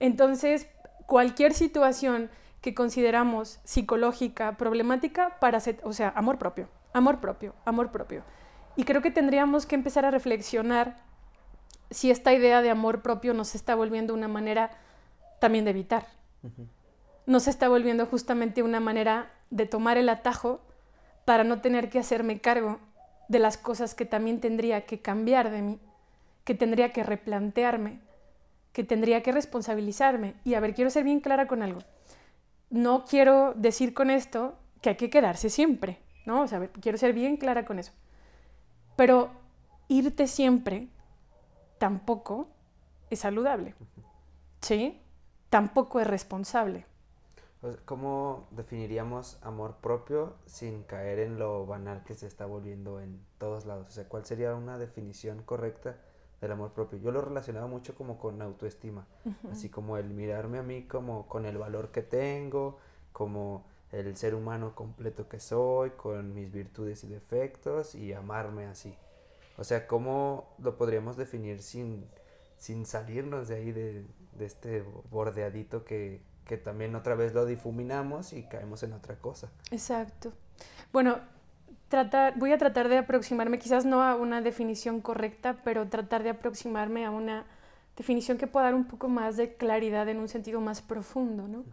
[0.00, 0.68] Entonces,
[1.06, 2.30] cualquier situación
[2.60, 8.22] que consideramos psicológica, problemática, paracetamol, o sea, amor propio, amor propio, amor propio.
[8.76, 10.96] Y creo que tendríamos que empezar a reflexionar
[11.90, 14.70] si esta idea de amor propio nos está volviendo una manera
[15.40, 16.06] también de evitar.
[17.26, 20.60] Nos está volviendo justamente una manera de tomar el atajo
[21.24, 22.80] para no tener que hacerme cargo
[23.28, 25.80] de las cosas que también tendría que cambiar de mí,
[26.44, 28.00] que tendría que replantearme,
[28.72, 30.34] que tendría que responsabilizarme.
[30.44, 31.80] Y a ver, quiero ser bien clara con algo.
[32.70, 36.42] No quiero decir con esto que hay que quedarse siempre, ¿no?
[36.42, 37.92] O sea, quiero ser bien clara con eso.
[38.96, 39.30] Pero
[39.88, 40.88] irte siempre
[41.78, 42.48] tampoco
[43.10, 43.74] es saludable.
[44.60, 45.00] ¿Sí?
[45.50, 46.86] Tampoco es responsable.
[47.84, 53.66] ¿Cómo definiríamos amor propio sin caer en lo banal que se está volviendo en todos
[53.66, 53.86] lados?
[53.86, 55.96] O sea, ¿cuál sería una definición correcta
[56.40, 56.98] del amor propio?
[56.98, 59.06] Yo lo relacionaba mucho como con autoestima,
[59.48, 62.78] así como el mirarme a mí como con el valor que tengo,
[63.12, 68.92] como el ser humano completo que soy, con mis virtudes y defectos y amarme así.
[69.56, 72.08] O sea, ¿cómo lo podríamos definir sin,
[72.56, 78.32] sin salirnos de ahí de, de este bordeadito que, que también otra vez lo difuminamos
[78.32, 79.48] y caemos en otra cosa.
[79.70, 80.32] Exacto.
[80.92, 81.18] Bueno,
[81.88, 86.30] tratar, voy a tratar de aproximarme, quizás no a una definición correcta, pero tratar de
[86.30, 87.44] aproximarme a una
[87.96, 91.64] definición que pueda dar un poco más de claridad en un sentido más profundo, ¿no?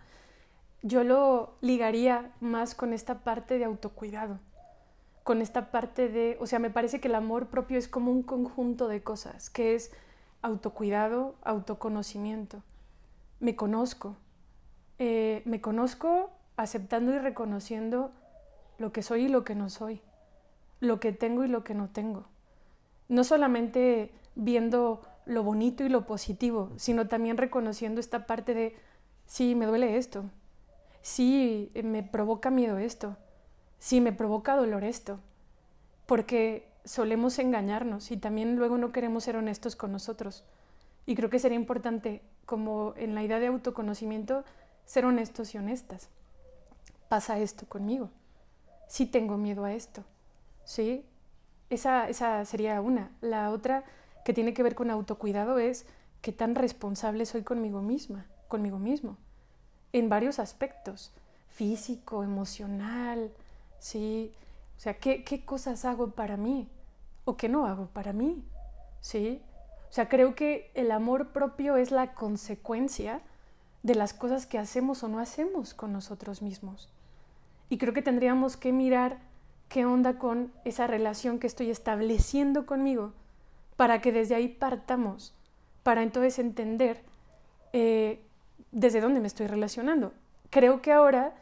[0.82, 4.40] Yo lo ligaría más con esta parte de autocuidado,
[5.24, 8.24] con esta parte de, o sea, me parece que el amor propio es como un
[8.24, 9.92] conjunto de cosas, que es
[10.42, 12.64] autocuidado, autoconocimiento.
[13.40, 14.16] Me conozco,
[15.00, 18.12] eh, me conozco aceptando y reconociendo
[18.78, 20.02] lo que soy y lo que no soy,
[20.80, 22.26] lo que tengo y lo que no tengo.
[23.08, 28.76] No solamente viendo lo bonito y lo positivo, sino también reconociendo esta parte de,
[29.26, 30.26] sí, me duele esto,
[31.02, 33.16] sí, me provoca miedo esto,
[33.78, 35.20] sí, me provoca dolor esto,
[36.06, 40.44] porque solemos engañarnos y también luego no queremos ser honestos con nosotros.
[41.06, 44.44] Y creo que sería importante, como en la idea de autoconocimiento,
[44.90, 46.10] ser honestos y honestas.
[47.10, 48.10] Pasa esto conmigo.
[48.88, 50.04] Sí tengo miedo a esto.
[50.66, 51.06] ¿Sí?
[51.70, 53.12] Esa, esa sería una.
[53.22, 53.84] La otra
[54.26, 55.86] que tiene que ver con autocuidado es
[56.22, 59.18] qué tan responsable soy conmigo misma, conmigo mismo,
[59.94, 61.12] en varios aspectos,
[61.50, 63.32] físico, emocional,
[63.78, 64.34] ¿sí?
[64.76, 66.68] O sea, ¿qué, qué cosas hago para mí
[67.26, 68.44] o qué no hago para mí?
[69.02, 69.40] ¿Sí?
[69.88, 73.22] O sea, creo que el amor propio es la consecuencia
[73.84, 76.90] de las cosas que hacemos o no hacemos con nosotros mismos.
[77.70, 79.20] Y creo que tendríamos que mirar
[79.70, 83.14] qué onda con esa relación que estoy estableciendo conmigo
[83.76, 85.34] para que desde ahí partamos,
[85.84, 87.04] para entonces entender
[87.72, 88.20] eh,
[88.72, 90.12] desde dónde me estoy relacionando.
[90.50, 91.34] Creo que ahora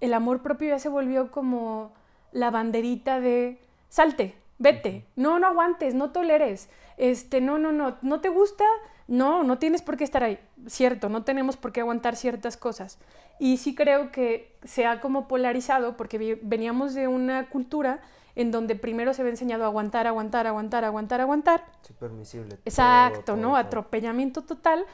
[0.00, 1.92] el amor propio ya se volvió como
[2.32, 8.20] la banderita de salte, vete, no, no aguantes, no toleres, este, no, no, no, no
[8.20, 8.64] te gusta,
[9.08, 10.38] no, no tienes por qué estar ahí.
[10.66, 12.98] Cierto, no tenemos por qué aguantar ciertas cosas.
[13.38, 18.00] Y sí creo que se ha como polarizado porque veníamos de una cultura
[18.34, 21.64] en donde primero se había enseñado a aguantar, aguantar, aguantar, aguantar, aguantar.
[21.82, 22.58] Sí, permisible.
[22.64, 23.56] Exacto, ¿no?
[23.56, 24.86] Atropellamiento total.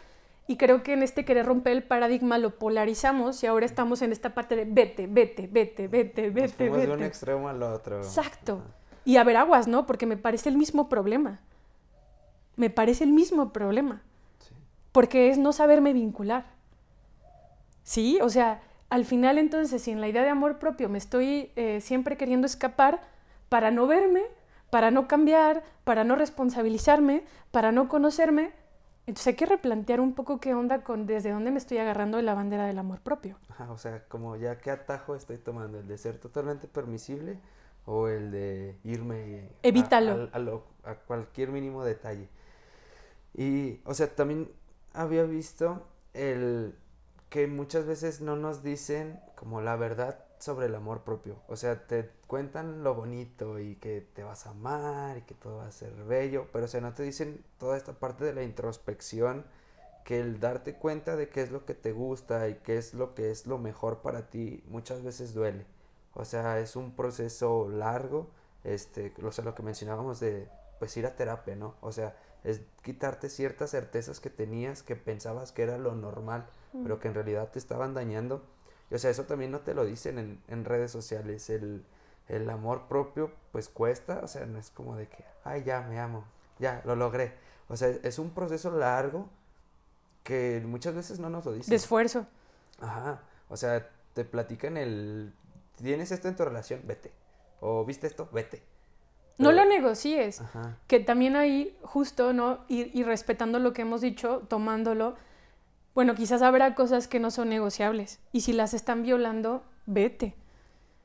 [0.46, 4.12] Y creo que en este querer romper el paradigma lo polarizamos y ahora estamos en
[4.12, 6.86] esta parte de vete, vete, vete, vete, vete, vete.
[6.86, 7.98] de un extremo al otro.
[7.98, 8.62] Exacto.
[9.04, 9.86] Y a ver aguas, ¿no?
[9.86, 11.40] Porque me parece el mismo problema
[12.58, 14.02] me parece el mismo problema.
[14.92, 16.44] Porque es no saberme vincular.
[17.84, 21.52] Sí, o sea, al final entonces, si en la idea de amor propio me estoy
[21.56, 23.00] eh, siempre queriendo escapar
[23.48, 24.22] para no verme,
[24.70, 28.52] para no cambiar, para no responsabilizarme, para no conocerme,
[29.06, 32.24] Entonces hay que replantear un poco qué onda con desde dónde me estoy agarrando de
[32.24, 33.38] la bandera del amor propio.
[33.48, 37.40] Ajá, o sea, como ya qué atajo estoy tomando, el de ser totalmente permisible
[37.86, 40.28] o el de irme Evítalo.
[40.34, 42.28] A, a cualquier mínimo detalle.
[43.34, 44.50] Y, o sea, también
[44.92, 46.74] había visto el
[47.30, 51.36] que muchas veces no nos dicen como la verdad sobre el amor propio.
[51.48, 55.58] O sea, te cuentan lo bonito y que te vas a amar y que todo
[55.58, 58.42] va a ser bello, pero o sea, no te dicen toda esta parte de la
[58.42, 59.44] introspección,
[60.04, 63.14] que el darte cuenta de qué es lo que te gusta y qué es lo
[63.14, 65.66] que es lo mejor para ti muchas veces duele.
[66.14, 68.30] O sea, es un proceso largo,
[68.64, 70.48] este, o sea, lo que mencionábamos de
[70.78, 71.74] pues ir a terapia, ¿no?
[71.80, 76.96] O sea, es quitarte ciertas certezas que tenías que pensabas que era lo normal, pero
[76.96, 77.00] mm.
[77.00, 78.42] que en realidad te estaban dañando
[78.90, 81.50] y, o sea, eso también no te lo dicen en, en redes sociales.
[81.50, 81.84] El,
[82.28, 84.20] el, amor propio, pues cuesta.
[84.22, 86.24] O sea, no es como de que, ay, ya me amo,
[86.58, 87.34] ya lo logré.
[87.68, 89.28] O sea, es un proceso largo
[90.22, 91.70] que muchas veces no nos lo dicen.
[91.70, 92.26] De esfuerzo.
[92.80, 93.22] Ajá.
[93.48, 95.34] O sea, te platican el,
[95.76, 97.12] tienes esto en tu relación, vete.
[97.60, 98.62] O viste esto, vete.
[99.38, 100.40] No lo negocies.
[100.40, 100.76] Ajá.
[100.86, 102.64] Que también ahí, justo, ¿no?
[102.68, 105.16] y respetando lo que hemos dicho, tomándolo
[105.98, 110.36] bueno, quizás habrá cosas que no son negociables y si las están violando, vete,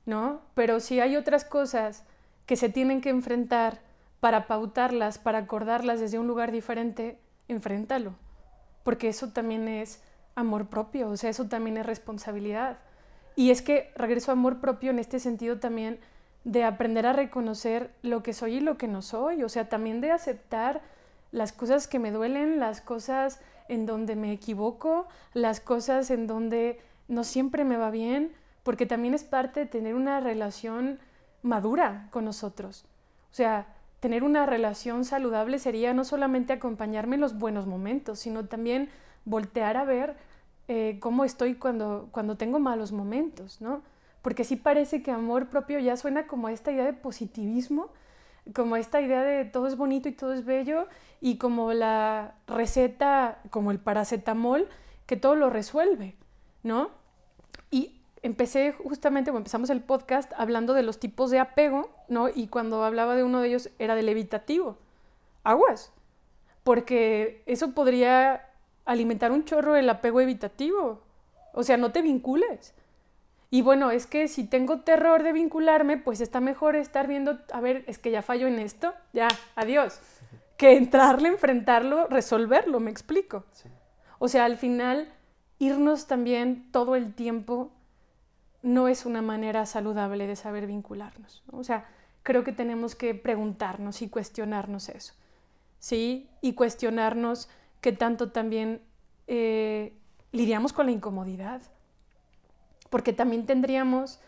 [0.06, 0.42] ¿no?
[0.54, 2.04] Pero si hay otras cosas
[2.46, 3.82] que se tienen que enfrentar
[4.20, 7.18] para pautarlas, para acordarlas desde un lugar diferente,
[7.48, 8.14] enfréntalo,
[8.84, 10.04] porque eso también es
[10.36, 12.78] amor propio, o sea, eso también es responsabilidad.
[13.36, 16.00] Y es que regreso a amor propio en este sentido también
[16.44, 20.02] de aprender a reconocer lo que soy y lo que no soy, o sea, también
[20.02, 20.82] de aceptar
[21.32, 23.40] las cosas que me duelen, las cosas
[23.70, 28.34] en donde me equivoco, las cosas en donde no siempre me va bien,
[28.64, 31.00] porque también es parte de tener una relación
[31.42, 32.86] madura con nosotros.
[33.32, 33.68] O sea,
[34.00, 38.90] tener una relación saludable sería no solamente acompañarme en los buenos momentos, sino también
[39.26, 40.16] voltear a ver
[40.68, 43.82] eh, cómo estoy cuando, cuando tengo malos momentos, ¿no?
[44.24, 47.90] Porque sí parece que amor propio ya suena como esta idea de positivismo,
[48.56, 50.88] como esta idea de todo es bonito y todo es bello
[51.22, 54.68] y como la receta, como el paracetamol,
[55.06, 56.16] que todo lo resuelve,
[56.64, 56.90] ¿no?
[57.70, 62.30] Y empecé justamente, cuando empezamos el podcast, hablando de los tipos de apego, ¿no?
[62.30, 64.78] Y cuando hablaba de uno de ellos era del evitativo.
[65.44, 65.92] Aguas,
[66.64, 68.50] porque eso podría
[68.86, 71.02] alimentar un chorro el apego evitativo.
[71.54, 72.74] O sea, no te vincules.
[73.54, 77.62] Y bueno, es que si tengo terror de vincularme, pues está mejor estar viendo, a
[77.62, 80.00] ver, es que ya fallo en esto, ya, adiós.
[80.58, 83.46] Que entrarle, enfrentarlo, resolverlo, me explico.
[84.18, 85.08] O sea, al final,
[85.60, 87.72] irnos también todo el tiempo
[88.64, 91.44] no es una manera saludable de saber vincularnos.
[91.52, 91.86] O sea,
[92.24, 95.14] creo que tenemos que preguntarnos y cuestionarnos eso.
[95.78, 96.28] ¿Sí?
[96.42, 97.50] Y cuestionarnos
[97.82, 98.82] qué tanto también
[99.28, 99.94] eh,
[100.32, 101.62] lidiamos con la incomodidad
[102.94, 104.20] porque también tendríamos,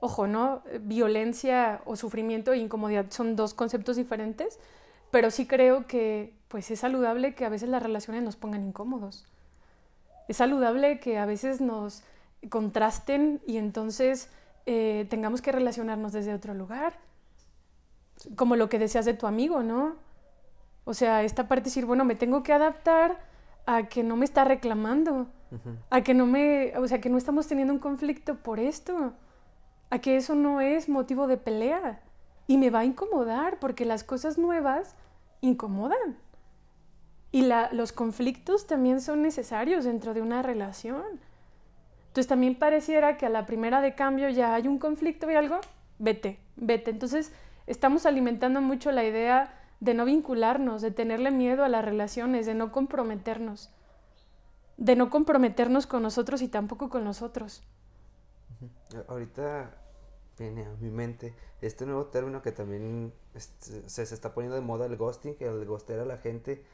[0.00, 0.62] ojo, ¿no?
[0.80, 4.58] Violencia o sufrimiento e incomodidad son dos conceptos diferentes,
[5.10, 9.26] pero sí creo que pues es saludable que a veces las relaciones nos pongan incómodos.
[10.26, 12.02] Es saludable que a veces nos
[12.48, 14.30] contrasten y entonces
[14.64, 16.94] eh, tengamos que relacionarnos desde otro lugar.
[18.36, 19.96] Como lo que decías de tu amigo, ¿no?
[20.86, 23.18] O sea, esta parte decir, bueno, me tengo que adaptar
[23.66, 25.26] a que no me está reclamando,
[25.90, 29.12] a que no me, o sea, que no estamos teniendo un conflicto por esto,
[29.90, 32.00] a que eso no es motivo de pelea
[32.46, 34.96] y me va a incomodar porque las cosas nuevas
[35.40, 36.16] incomodan.
[37.32, 41.02] Y la, los conflictos también son necesarios dentro de una relación.
[42.08, 45.58] Entonces también pareciera que a la primera de cambio ya hay un conflicto y algo,
[45.98, 46.90] vete, vete.
[46.90, 47.32] Entonces
[47.66, 52.54] estamos alimentando mucho la idea de no vincularnos, de tenerle miedo a las relaciones, de
[52.54, 53.70] no comprometernos
[54.76, 57.62] de no comprometernos con nosotros y tampoco con nosotros.
[59.08, 59.74] Ahorita
[60.38, 64.86] viene a mi mente este nuevo término que también este, se, está poniendo de moda,
[64.86, 66.64] el ghosting, el ghostear a la gente,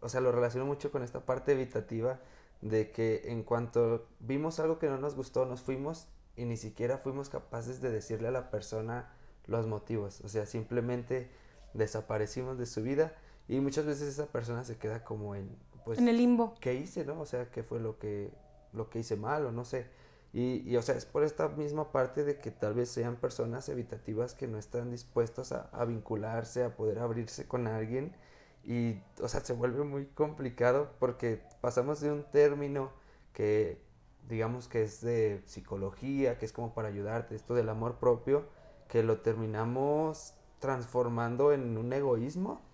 [0.00, 2.20] o sea, lo relaciono mucho con esta parte evitativa
[2.60, 6.98] de que en cuanto vimos algo que no nos gustó, nos fuimos y ni siquiera
[6.98, 9.12] fuimos capaces de decirle a la persona
[9.46, 11.30] los motivos, o sea, simplemente
[11.72, 13.14] desaparecimos de su vida
[13.48, 15.56] y muchas veces esa persona se queda como en
[15.86, 16.54] pues, en el limbo.
[16.60, 17.20] ¿Qué hice, no?
[17.20, 18.32] O sea, ¿qué fue lo que,
[18.72, 19.86] lo que hice mal o no sé?
[20.32, 23.68] Y, y, o sea, es por esta misma parte de que tal vez sean personas
[23.68, 28.16] evitativas que no están dispuestas a, a vincularse, a poder abrirse con alguien.
[28.64, 32.90] Y, o sea, se vuelve muy complicado porque pasamos de un término
[33.32, 33.80] que,
[34.28, 38.44] digamos que es de psicología, que es como para ayudarte, esto del amor propio,
[38.88, 42.65] que lo terminamos transformando en un egoísmo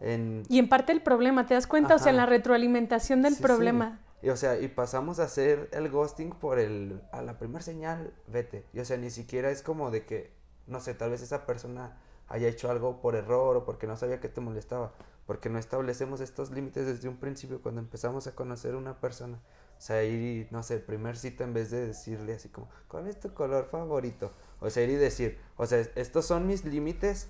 [0.00, 1.94] Y en parte el problema, ¿te das cuenta?
[1.94, 4.00] O sea, en la retroalimentación del problema.
[4.22, 8.14] Y, o sea, y pasamos a hacer el ghosting por el, a la primera señal,
[8.26, 8.64] vete.
[8.72, 10.32] Y o sea, ni siquiera es como de que,
[10.66, 14.20] no sé, tal vez esa persona haya hecho algo por error o porque no sabía
[14.20, 14.92] que te molestaba.
[15.26, 19.38] Porque no establecemos estos límites desde un principio cuando empezamos a conocer a una persona.
[19.76, 23.20] O sea, ir, no sé, primer cita en vez de decirle así como, ¿cuál es
[23.20, 24.32] tu color favorito?
[24.60, 27.28] O sea, ir y decir, o sea, estos son mis límites.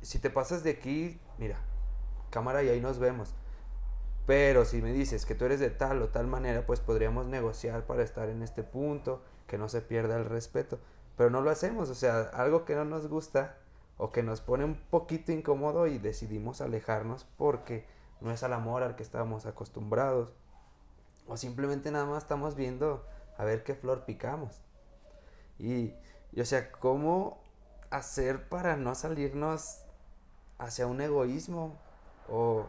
[0.00, 1.60] Si te pasas de aquí, mira,
[2.32, 3.34] cámara y ahí nos vemos.
[4.26, 7.86] Pero si me dices que tú eres de tal o tal manera, pues podríamos negociar
[7.86, 10.80] para estar en este punto, que no se pierda el respeto.
[11.16, 13.56] Pero no lo hacemos, o sea, algo que no nos gusta
[13.98, 17.84] o que nos pone un poquito incómodo y decidimos alejarnos porque
[18.20, 20.32] no es al amor al que estábamos acostumbrados.
[21.26, 23.04] O simplemente nada más estamos viendo
[23.36, 24.62] a ver qué flor picamos.
[25.58, 25.94] Y,
[26.32, 27.42] y o sea, ¿cómo
[27.90, 29.82] hacer para no salirnos
[30.58, 31.78] hacia un egoísmo?
[32.28, 32.66] O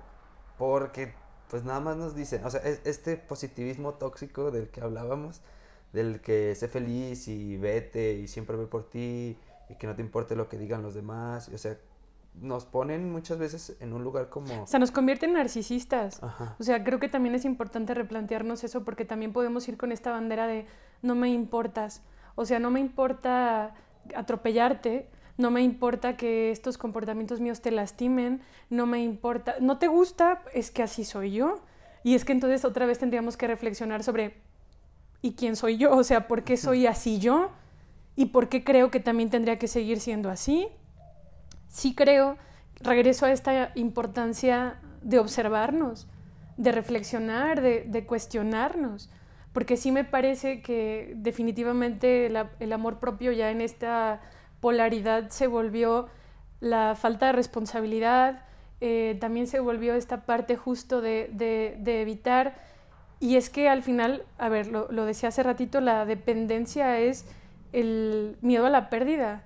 [0.58, 1.14] porque
[1.49, 5.41] pues nada más nos dicen, o sea, este positivismo tóxico del que hablábamos,
[5.91, 9.38] del que sé feliz y vete y siempre ve por ti
[9.70, 11.78] y que no te importe lo que digan los demás, o sea,
[12.41, 14.64] nos ponen muchas veces en un lugar como...
[14.64, 16.20] O sea, nos convierten en narcisistas.
[16.60, 20.12] O sea, creo que también es importante replantearnos eso porque también podemos ir con esta
[20.12, 20.66] bandera de
[21.04, 22.01] no me importas.
[22.36, 23.76] O sea, no me importa
[24.16, 25.08] atropellarte,
[25.38, 30.44] no me importa que estos comportamientos míos te lastimen, no me importa, no te gusta,
[30.54, 31.62] es que así soy yo.
[32.04, 34.36] Y es que entonces otra vez tendríamos que reflexionar sobre,
[35.22, 35.96] ¿y quién soy yo?
[35.96, 37.52] O sea, ¿por qué soy así yo?
[38.16, 40.68] ¿Y por qué creo que también tendría que seguir siendo así?
[41.68, 42.38] Sí creo,
[42.82, 46.08] regreso a esta importancia de observarnos,
[46.58, 49.10] de reflexionar, de, cuestionarnos,
[49.54, 54.22] porque sí me parece que definitivamente el amor propio ya en esta
[54.64, 56.07] polaridad se volvió
[56.61, 58.45] la falta de responsabilidad,
[58.80, 62.55] eh, también se volvió esta parte justo de, evitar.
[63.20, 67.26] Y es que al final, a ver, lo, decía hace ratito, la dependencia es
[67.74, 69.43] el miedo a la pérdida.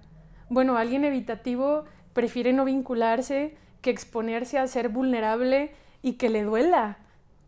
[0.50, 5.72] Bueno, alguien evitativo prefiere no vincularse que exponerse a ser vulnerable
[6.04, 7.00] y que le duela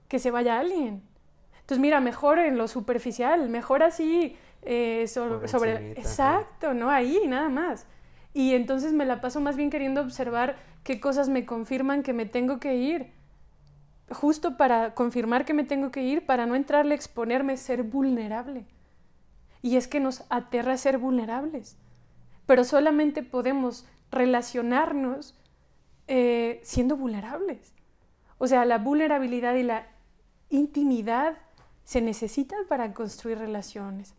[0.07, 1.03] que se vaya alguien.
[1.61, 5.91] Entonces, mira, mejor en lo superficial, mejor así eh, sobre...
[5.91, 6.89] exacto, ¿no?
[6.89, 7.85] Ahí, nada más.
[8.33, 12.25] Y entonces me la paso más bien queriendo observar qué cosas me confirman que me
[12.25, 13.11] tengo que ir.
[14.11, 18.65] Justo para confirmar que me tengo que ir, para no entrarle exponerme, ser vulnerable.
[19.61, 21.77] Y es que nos aterra ser vulnerables.
[22.45, 25.35] Pero solamente podemos relacionarnos
[26.07, 27.73] eh, siendo vulnerables.
[28.39, 29.85] O sea, la vulnerabilidad y la
[30.49, 31.37] intimidad
[31.83, 34.15] se necesitan para construir relaciones.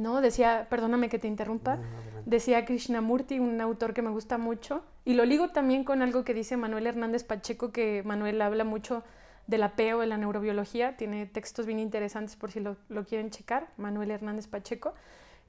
[0.00, 0.20] ¿No?
[0.20, 1.78] Decía, perdóname que te interrumpa,
[2.26, 6.34] decía Krishnamurti, un autor que me gusta mucho, y lo ligo también con algo que
[6.34, 9.02] dice Manuel Hernández Pacheco, que Manuel habla mucho
[9.46, 12.76] del apeo, de la neurobiología, tiene textos bien interesantes por si lo,
[13.08, 14.94] quieren checar, Manuel Hernández Pacheco,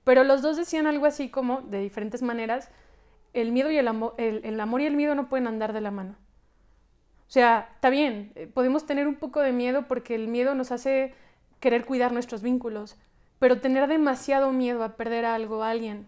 [0.03, 2.69] pero los dos decían algo así como, de diferentes maneras,
[3.33, 5.91] el miedo y el amor, el amor y el miedo no pueden andar de la
[5.91, 6.15] mano.
[7.31, 10.73] O sea, está bien, eh, podemos tener un poco de miedo porque el miedo nos
[10.73, 11.13] hace
[11.61, 12.97] querer cuidar nuestros vínculos,
[13.41, 16.05] pero tener demasiado miedo a perder algo, a alguien,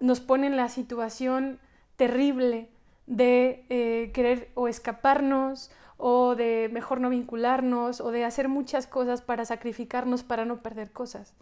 [0.00, 1.60] nos pone en la situación
[1.96, 2.70] terrible
[3.06, 9.20] de eh, querer o escaparnos o de mejor no vincularnos o de hacer muchas cosas
[9.20, 11.34] para sacrificarnos para no perder cosas.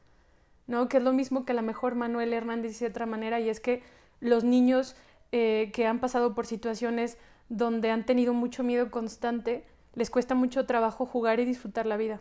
[0.67, 0.89] ¿no?
[0.89, 3.49] Que es lo mismo que a lo mejor Manuel Hernández dice de otra manera y
[3.49, 3.85] es que
[4.19, 4.97] los niños
[5.31, 7.17] eh, que han pasado por situaciones
[7.49, 9.65] donde han tenido mucho miedo constante,
[9.95, 12.21] les cuesta mucho trabajo jugar y disfrutar la vida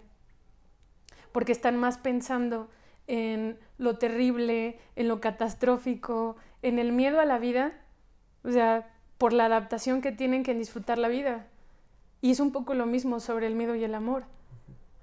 [1.31, 2.69] porque están más pensando
[3.07, 7.73] en lo terrible, en lo catastrófico, en el miedo a la vida,
[8.43, 11.47] o sea, por la adaptación que tienen que disfrutar la vida.
[12.21, 14.23] Y es un poco lo mismo sobre el miedo y el amor.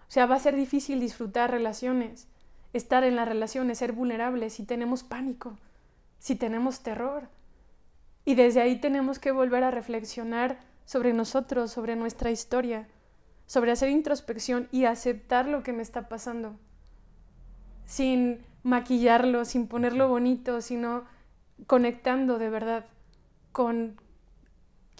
[0.08, 2.28] O sea, va a ser difícil disfrutar relaciones,
[2.72, 5.58] estar en las relaciones, ser vulnerables si tenemos pánico,
[6.18, 7.28] si tenemos terror.
[8.24, 12.86] Y desde ahí tenemos que volver a reflexionar sobre nosotros, sobre nuestra historia,
[13.46, 16.56] sobre hacer introspección y aceptar lo que me está pasando,
[17.84, 21.04] sin maquillarlo, sin ponerlo bonito, sino
[21.66, 22.86] conectando de verdad
[23.52, 24.00] con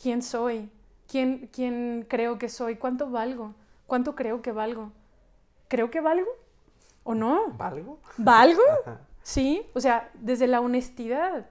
[0.00, 0.70] quién soy,
[1.08, 3.54] quién, quién creo que soy, cuánto valgo,
[3.86, 4.92] cuánto creo que valgo.
[5.68, 6.30] ¿Creo que valgo
[7.02, 7.48] o no?
[7.58, 7.98] ¿Valgo?
[8.18, 8.62] ¿Valgo?
[9.22, 11.46] Sí, o sea, desde la honestidad,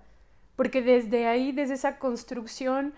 [0.56, 2.94] porque desde ahí, desde esa construcción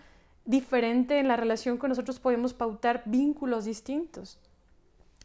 [0.48, 4.40] diferente en la relación con nosotros podemos pautar vínculos distintos,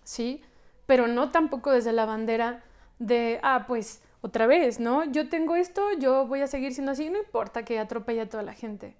[0.04, 0.42] ¿sí?
[0.86, 2.64] Pero no tampoco desde la bandera
[2.98, 5.04] de, ah, pues otra vez, ¿no?
[5.04, 8.42] Yo tengo esto, yo voy a seguir siendo así, no importa que atropelle a toda
[8.42, 8.96] la gente.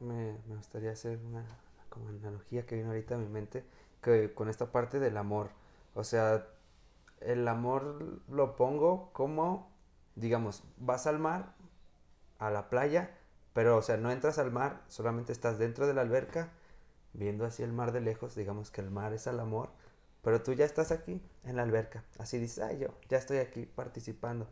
[0.00, 1.44] me, me gustaría hacer una
[1.88, 3.64] como analogía que viene ahorita a mi mente,
[4.00, 5.50] que con esta parte del amor.
[5.94, 6.46] O sea,
[7.20, 9.70] el amor lo pongo como,
[10.16, 11.54] digamos, vas al mar,
[12.38, 13.10] a la playa,
[13.52, 16.52] pero, o sea, no entras al mar, solamente estás dentro de la alberca,
[17.12, 19.70] viendo así el mar de lejos, digamos que el mar es el amor,
[20.22, 23.66] pero tú ya estás aquí, en la alberca, así dices, ay, yo ya estoy aquí
[23.66, 24.48] participando.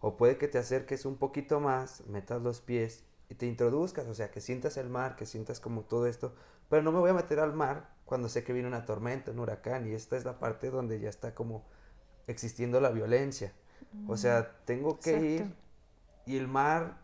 [0.00, 4.14] O puede que te acerques un poquito más, metas los pies y te introduzcas, o
[4.14, 6.34] sea, que sientas el mar, que sientas como todo esto,
[6.70, 9.40] pero no me voy a meter al mar cuando sé que viene una tormenta, un
[9.40, 11.66] huracán, y esta es la parte donde ya está como
[12.26, 13.52] existiendo la violencia.
[14.06, 15.54] O sea, mm, tengo que ir
[16.26, 16.98] y el mar,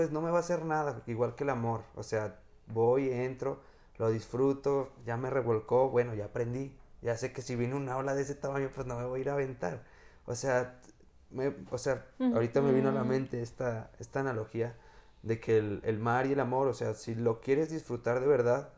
[0.00, 1.82] pues no me va a hacer nada, igual que el amor.
[1.94, 3.60] O sea, voy, entro,
[3.98, 6.74] lo disfruto, ya me revolcó, bueno, ya aprendí.
[7.02, 9.20] Ya sé que si viene una ola de ese tamaño, pues no me voy a
[9.20, 9.84] ir a aventar.
[10.24, 10.80] O sea,
[11.28, 14.74] me, o sea, ahorita me vino a la mente esta, esta analogía
[15.22, 18.26] de que el, el, mar y el amor, o sea, si lo quieres disfrutar de
[18.26, 18.70] verdad,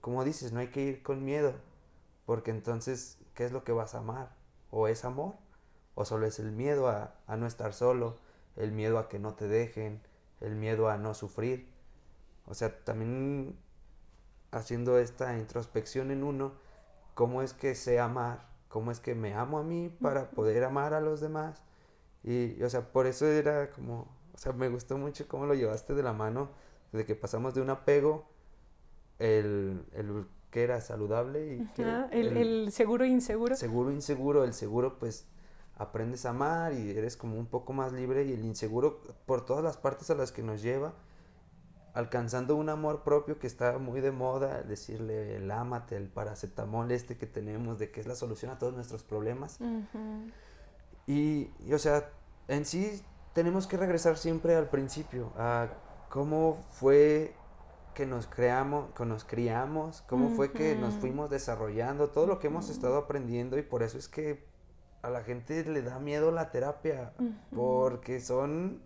[0.00, 1.52] como dices, no hay que ir con miedo,
[2.26, 4.36] porque entonces, ¿qué es lo que vas a amar?
[4.70, 5.34] ¿O es amor?
[5.96, 8.18] ¿O solo es el miedo a, a no estar solo,
[8.54, 10.00] el miedo a que no te dejen,
[10.40, 11.68] el miedo a no sufrir?
[12.46, 13.56] O sea, también
[14.50, 16.52] haciendo esta introspección en uno,
[17.14, 18.46] ¿cómo es que sé amar?
[18.68, 21.62] ¿Cómo es que me amo a mí para poder amar a los demás?
[22.24, 25.94] Y, o sea, por eso era como, o sea, me gustó mucho cómo lo llevaste
[25.94, 26.50] de la mano,
[26.92, 28.26] de que pasamos de un apego
[29.18, 33.56] el, el que era saludable y el, seguro e inseguro.
[33.56, 35.26] Seguro inseguro, el seguro pues
[35.78, 39.62] aprendes a amar y eres como un poco más libre y el inseguro por todas
[39.62, 40.94] las partes a las que nos lleva,
[41.94, 47.16] alcanzando un amor propio que está muy de moda, decirle el ámate, el paracetamol este
[47.16, 49.58] que tenemos, de que es la solución a todos nuestros problemas.
[51.06, 52.10] y, y, o sea,
[52.48, 53.02] en sí
[53.32, 55.68] tenemos que regresar siempre al principio, a
[56.08, 57.34] cómo fue
[57.94, 62.46] que nos creamos, que nos criamos, cómo fue que nos fuimos desarrollando, todo lo que
[62.46, 64.47] hemos estado aprendiendo y por eso es que
[65.02, 67.12] a la gente le da miedo la terapia,
[67.54, 68.82] porque son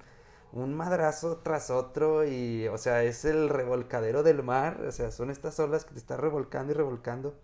[0.52, 5.30] un madrazo tras otro y, o sea, es el revolcadero del mar, o sea, son
[5.30, 7.34] estas olas que te están revolcando y revolcando,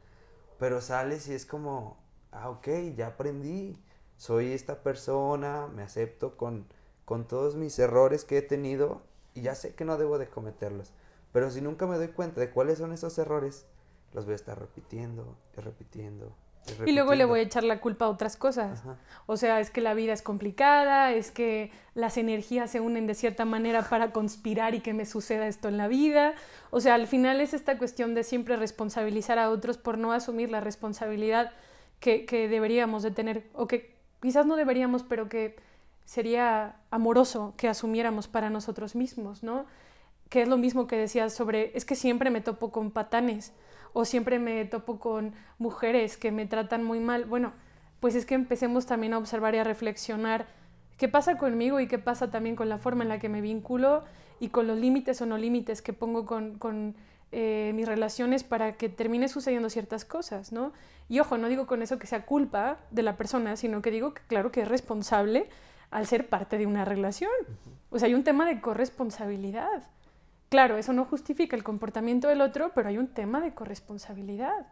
[0.58, 1.96] pero sales y es como,
[2.32, 3.82] ah, ok, ya aprendí,
[4.16, 6.66] soy esta persona, me acepto con,
[7.04, 9.02] con todos mis errores que he tenido
[9.34, 10.92] y ya sé que no debo de cometerlos.
[11.32, 13.66] Pero si nunca me doy cuenta de cuáles son esos errores,
[14.12, 16.34] los voy a estar repitiendo y repitiendo.
[16.86, 18.82] Y, luego le voy a echar la culpa a otras cosas.
[19.26, 23.14] O sea, es que la vida es complicada, es que las energías se unen de
[23.14, 26.34] cierta manera para conspirar y que me suceda esto en la vida.
[26.70, 30.50] O sea, al final es esta cuestión de siempre responsabilizar a otros por no asumir
[30.50, 31.52] la responsabilidad
[32.00, 35.56] que, que deberíamos de tener, o que quizás no deberíamos, pero que
[36.04, 39.66] sería amoroso que asumiéramos para nosotros mismos, ¿no?
[40.28, 43.52] que es lo mismo que decías sobre, es que siempre me topo con patanes
[43.92, 47.24] o siempre me topo con mujeres que me tratan muy mal.
[47.24, 47.52] Bueno,
[48.00, 50.46] pues es que empecemos también a observar y a reflexionar
[50.96, 54.04] qué pasa conmigo y qué pasa también con la forma en la que me vinculo
[54.40, 56.94] y con los límites o no límites que pongo con, con
[57.30, 60.72] eh, mis relaciones para que termine sucediendo ciertas cosas, ¿no?
[61.08, 64.14] Y ojo, no digo con eso que sea culpa de la persona, sino que digo
[64.14, 65.48] que claro que es responsable
[65.90, 67.30] al ser parte de una relación.
[67.90, 69.82] O sea, hay un tema de corresponsabilidad.
[70.48, 74.66] Claro, eso no justifica el comportamiento del otro, pero hay un tema de corresponsabilidad.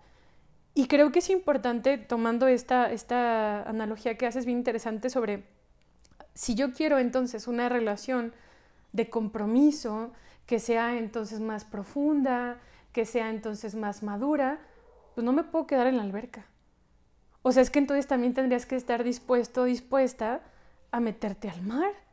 [0.74, 5.44] Y creo que es importante, tomando esta, esta analogía que haces bien interesante sobre
[6.34, 8.32] si yo quiero entonces una relación
[8.92, 10.12] de compromiso,
[10.46, 12.58] que sea entonces más profunda,
[12.92, 14.58] que sea entonces más madura,
[15.14, 16.46] pues no me puedo quedar en la alberca.
[17.42, 20.40] O sea, es que entonces también tendrías que estar dispuesto, dispuesta
[20.90, 22.05] a meterte al mar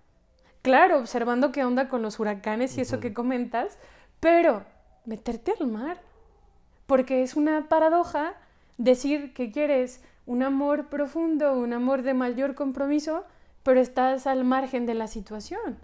[0.64, 3.78] claro, observando qué onda con los huracanes y eso que comentas,
[4.20, 4.64] pero
[5.06, 6.02] meterte al mar,
[6.88, 8.34] porque es una paradoja
[8.78, 13.26] decir que quieres un amor profundo, un amor de mayor compromiso,
[13.62, 15.78] pero estás al margen de la situación.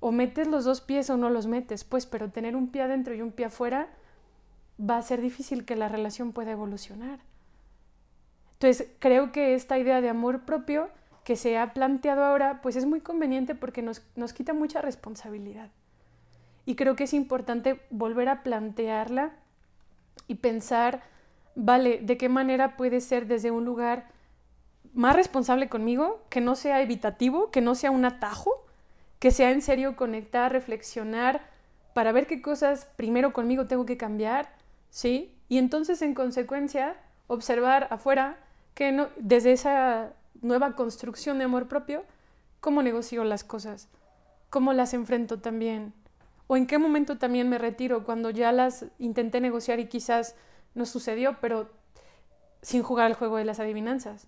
[0.00, 3.14] O metes los dos pies o no los metes, pues, pero tener un pie adentro
[3.14, 3.88] y un pie afuera
[4.78, 7.20] va a ser difícil que la relación pueda evolucionar.
[8.54, 10.90] Entonces, creo que esta idea de amor propio
[11.24, 14.00] que se ha planteado ahora, pues es muy conveniente porque nos,
[14.34, 15.70] quita mucha responsabilidad.
[16.66, 19.32] Y creo que es importante volver a plantearla
[20.28, 21.02] y pensar,
[21.54, 24.08] vale, ¿de qué manera puede ser desde un lugar
[24.92, 28.64] más responsable conmigo, que no sea evitativo, que no sea un atajo,
[29.18, 31.48] que sea en serio conectar, reflexionar,
[31.94, 34.50] para ver qué cosas primero conmigo tengo que cambiar,
[34.90, 35.34] ¿sí?
[35.48, 36.96] Y entonces en consecuencia
[37.28, 38.38] observar afuera
[38.74, 40.12] que no, desde esa
[40.44, 42.04] nueva construcción de amor propio,
[42.60, 43.88] cómo negocio las cosas,
[44.50, 45.92] cómo las enfrento también.
[46.46, 50.36] ¿O en qué momento también me retiro cuando ya las intenté negociar y quizás
[50.74, 51.70] no sucedió, pero
[52.60, 54.26] sin jugar el juego de las adivinanzas?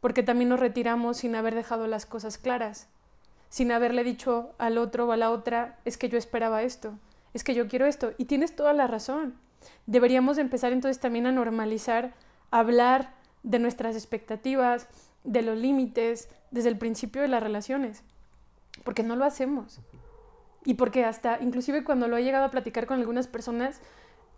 [0.00, 2.88] Porque también nos retiramos sin haber dejado las cosas claras,
[3.50, 6.94] sin haberle dicho al otro o a la otra, es que yo esperaba esto,
[7.34, 8.12] es que yo quiero esto.
[8.16, 9.34] Y tienes toda la razón.
[9.86, 12.14] Deberíamos empezar entonces también a normalizar,
[12.50, 13.12] hablar
[13.42, 14.88] de nuestras expectativas,
[15.28, 18.02] de los límites, desde el principio de las relaciones,
[18.82, 19.80] porque no lo hacemos.
[20.64, 23.80] Y porque hasta, inclusive cuando lo he llegado a platicar con algunas personas,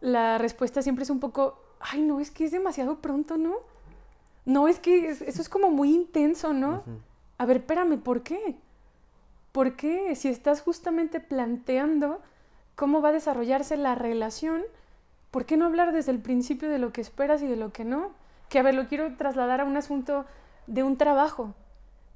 [0.01, 3.55] la respuesta siempre es un poco, ay, no, es que es demasiado pronto, ¿no?
[4.45, 6.83] No, es que eso es como muy intenso, ¿no?
[7.39, 8.57] A ver, espérame, ¿por qué?
[9.53, 10.15] ¿Por qué?
[10.17, 12.21] Si estás justamente planteando
[12.75, 14.63] cómo va a desarrollarse la relación,
[15.31, 17.85] ¿por qué no hablar desde el principio de lo que esperas y de lo que
[17.85, 18.11] no?
[18.49, 20.25] Que a ver, lo quiero trasladar a un asunto
[20.71, 21.55] de un trabajo.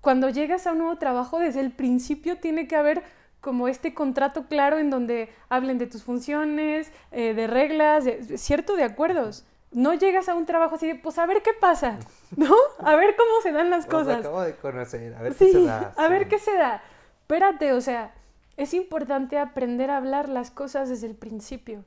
[0.01, 3.03] Cuando llegas a un nuevo trabajo, desde el principio tiene que haber
[3.41, 8.05] como este contrato claro en donde hablen de tus funciones, eh, de reglas,
[8.37, 9.45] cierto, de acuerdos.
[9.73, 11.99] No llegas a un trabajo así de, pues a ver qué pasa,
[12.37, 12.55] ¿no?
[12.79, 14.21] A ver cómo se dan las cosas.
[14.21, 15.93] acabo de conocer, a ver qué se da.
[15.97, 16.83] A ver qué se da.
[17.23, 18.15] Espérate, o sea,
[18.57, 21.85] es importante aprender a hablar las cosas desde el principio,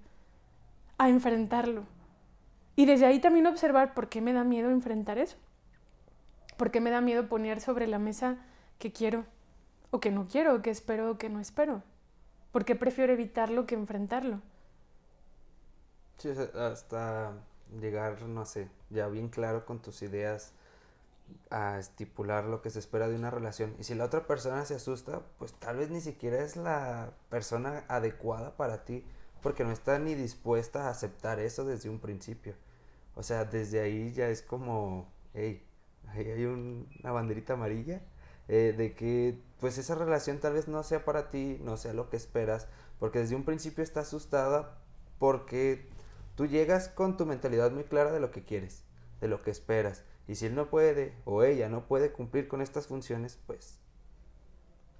[0.98, 1.86] a enfrentarlo.
[2.76, 5.38] Y desde ahí también observar por qué me da miedo enfrentar eso.
[6.58, 8.38] ¿Por qué me da miedo poner sobre la mesa
[8.80, 9.26] que quiero
[9.92, 11.84] o que no quiero, o que espero o que no espero?
[12.52, 14.42] ¿Por qué prefiero evitarlo que enfrentarlo?
[16.18, 17.34] Sí, hasta
[17.80, 20.54] llegar, no sé, ya bien claro con tus ideas
[21.50, 23.76] a estipular lo que se espera de una relación.
[23.80, 27.84] Y si la otra persona se asusta, pues tal vez ni siquiera es la persona
[27.88, 29.04] adecuada para ti,
[29.42, 32.56] porque no está ni dispuesta a aceptar eso desde un principio.
[33.16, 35.67] O sea, desde ahí ya es como, hey,
[36.08, 38.02] ahí hay una banderita amarilla
[38.48, 42.10] eh, de que pues esa relación tal vez no sea para ti, no sea lo
[42.10, 42.68] que esperas,
[43.00, 44.78] porque desde un principio está asustada
[45.20, 45.90] porque
[46.36, 48.84] tú llegas con tu mentalidad muy clara de lo que quieres,
[49.20, 50.04] de lo que esperas.
[50.28, 53.80] Y si él no puede o ella no puede cumplir con estas funciones, pues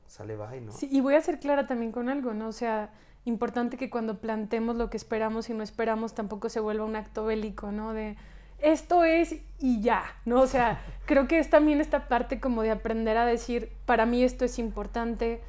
[0.08, 0.72] sale bye, ¿no?
[0.72, 2.48] Sí, y voy a ser clara también con algo, ¿no?
[2.48, 2.94] O sea,
[3.26, 7.26] importante que cuando plantemos lo que esperamos y no esperamos tampoco se vuelva un acto
[7.26, 7.94] bélico, ¿no?
[7.94, 8.16] De
[8.60, 10.42] esto es y ya, ¿no?
[10.42, 14.24] O sea, creo que es también esta parte como de aprender a decir, para mí
[14.24, 15.42] esto es importante,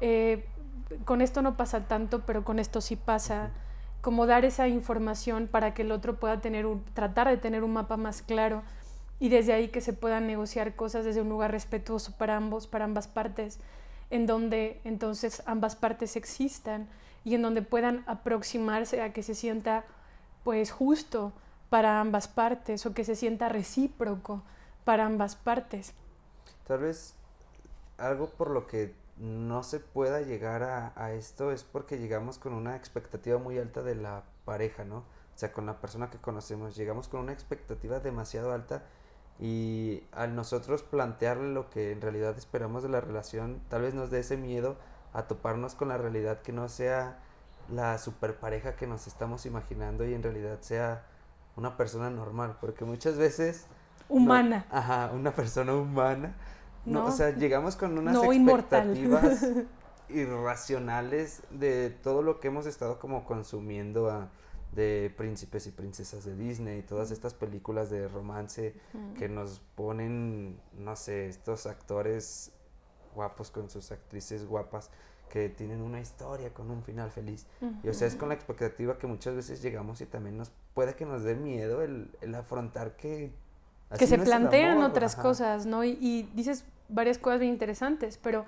[0.00, 0.44] eh,
[1.04, 3.50] con esto no pasa tanto, pero con esto sí pasa,
[4.00, 7.72] como dar esa información para que el otro pueda tener un, tratar de tener un
[7.72, 8.62] mapa más claro
[9.18, 12.84] y desde ahí que se puedan negociar cosas desde un lugar respetuoso para ambos, para
[12.84, 13.60] ambas partes,
[14.10, 16.86] en donde entonces ambas partes existan
[17.24, 19.84] y en donde puedan aproximarse a que se sienta
[20.42, 21.32] pues justo
[21.74, 24.44] para ambas partes o que se sienta recíproco
[24.84, 25.92] para ambas partes.
[26.68, 27.16] Tal vez
[27.98, 32.76] algo por lo que no se pueda llegar a, esto es porque llegamos con una
[32.76, 34.98] expectativa muy alta de la pareja, ¿no?
[34.98, 38.84] O sea, con la persona que conocemos, llegamos con una expectativa demasiado alta
[39.40, 44.12] y al nosotros plantearle lo que en realidad esperamos de la relación, tal vez nos
[44.12, 44.76] dé ese miedo
[45.12, 47.18] a toparnos con la realidad que no sea
[47.68, 51.06] la super pareja que nos estamos imaginando y en realidad sea
[51.56, 53.66] una persona normal, porque muchas veces...
[54.08, 54.66] Humana.
[54.70, 56.34] ajá, una persona humana.
[56.84, 59.46] No, o sea, llegamos con unas expectativas
[60.10, 64.28] irracionales de todo lo que hemos estado como consumiendo a,
[64.74, 68.74] de príncipes y princesas de Disney, y todas estas películas de romance
[69.16, 72.52] que nos ponen, no sé, estos actores
[73.14, 74.90] guapos con sus actrices guapas
[75.30, 77.46] que tienen una historia con un final feliz.
[77.82, 80.94] Y o sea, es con la expectativa que muchas veces llegamos y también nos puede
[80.94, 83.32] que nos dé miedo el, afrontar que...
[83.96, 85.84] que se plantean otras cosas, ¿no?
[85.84, 88.44] Y, dices varias cosas bien interesantes, pero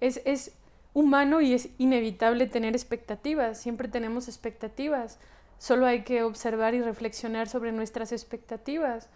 [0.00, 0.52] es, es
[0.94, 5.18] humano y es inevitable tener expectativas, siempre tenemos expectativas,
[5.58, 9.08] solo hay que observar y reflexionar sobre nuestras expectativas.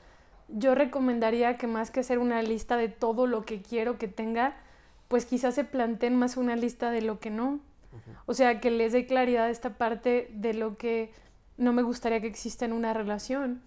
[0.48, 4.57] Yo recomendaría que más que hacer una lista de todo lo que quiero que tenga,
[5.09, 7.61] pues quizás se planteen más una lista de lo que no.
[8.26, 11.11] O sea, que les dé claridad esta parte de lo que
[11.57, 13.62] no me gustaría que exista en una relación,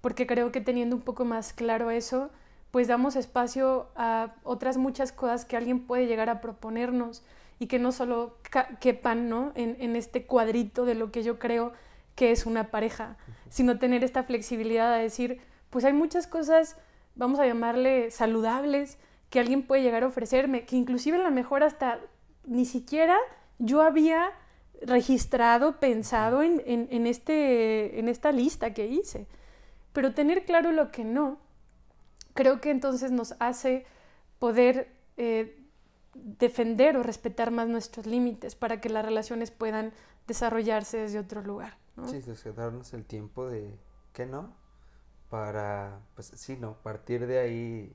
[0.00, 2.30] porque creo que teniendo un poco más claro eso,
[2.70, 7.22] pues damos espacio a otras muchas cosas que alguien puede llegar a proponernos
[7.58, 8.38] y que no solo
[8.80, 9.52] quepan ¿no?
[9.54, 11.72] En, en, este cuadrito de lo que yo creo
[12.14, 13.16] que es una pareja,
[13.48, 16.76] sino tener esta flexibilidad a decir, pues hay muchas cosas,
[17.14, 18.98] vamos a llamarle saludables,
[19.30, 22.00] que alguien puede llegar a ofrecerme, que inclusive a lo mejor hasta
[22.44, 23.16] ni siquiera
[23.58, 24.32] yo había
[24.82, 29.26] registrado, pensado en, en, este, en esta lista que hice.
[29.92, 31.38] Pero tener claro lo que no,
[32.34, 33.86] creo que entonces nos hace
[34.38, 35.60] poder eh,
[36.14, 39.92] defender o respetar más nuestros límites para que las relaciones puedan
[40.26, 41.76] desarrollarse desde otro lugar.
[41.96, 42.08] ¿no?
[42.08, 42.22] Sí,
[42.56, 43.76] darnos el tiempo de
[44.12, 44.54] que no,
[45.28, 47.92] para, pues sí, no, partir de ahí,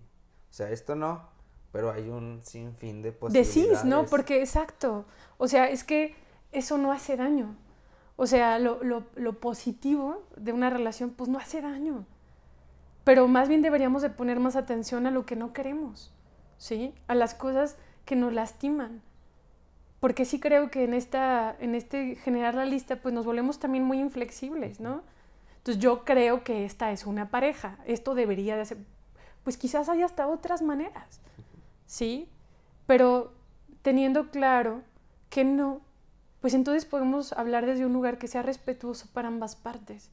[0.49, 1.29] o sea, esto no,
[1.71, 3.55] pero hay un sinfín de posibilidades.
[3.55, 4.05] Decís, ¿no?
[4.05, 5.05] Porque exacto,
[5.37, 6.15] o sea, es que
[6.55, 7.55] eso no hace daño.
[8.15, 12.05] O sea, lo, lo, positivo de una relación, pues no hace daño.
[13.03, 16.13] Pero más bien deberíamos de poner más atención a lo que no queremos,
[16.57, 16.93] ¿sí?
[17.07, 19.01] A las cosas que nos lastiman.
[19.99, 23.83] Porque sí creo que en, esta, en este generar la lista, pues nos volvemos también
[23.83, 25.03] muy inflexibles, ¿no?
[25.57, 27.79] Entonces yo creo que esta es una pareja.
[27.85, 28.77] Esto debería de ser,
[29.43, 31.19] pues quizás haya hasta otras maneras,
[31.85, 32.29] ¿sí?
[32.87, 33.33] Pero
[33.81, 34.83] teniendo claro
[35.29, 35.81] que no,
[36.45, 40.11] pues entonces podemos hablar desde un lugar que sea respetuoso para ambas partes.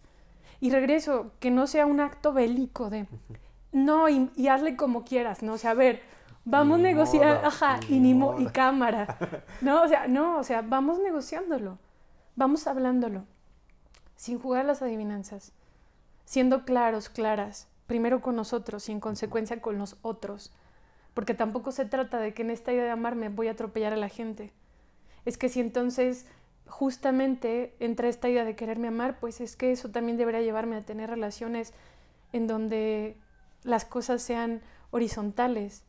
[0.60, 3.06] Y regreso, que no sea un acto bélico de,
[3.70, 5.52] no, y, hazle como quieras, ¿no?
[5.52, 6.00] O sea, a ver,
[6.46, 9.18] vamos a negociar, ajá, y, ni y cámara,
[9.60, 9.82] ¿no?
[9.82, 11.76] O sea, no, o sea, vamos negociándolo,
[12.34, 13.26] vamos hablándolo
[14.16, 15.52] sin jugar las adivinanzas,
[16.24, 20.50] siendo claros, claras, primero con nosotros y en consecuencia con los otros.
[21.12, 23.96] Porque tampoco se trata de que en esta idea de amarme voy a atropellar a
[23.96, 24.54] la gente.
[25.24, 26.26] Es que si entonces
[26.66, 30.84] justamente entra esta idea de quererme amar, pues es que eso también debería llevarme a
[30.84, 31.72] tener relaciones
[32.32, 33.16] en donde
[33.62, 35.84] las cosas sean horizontales,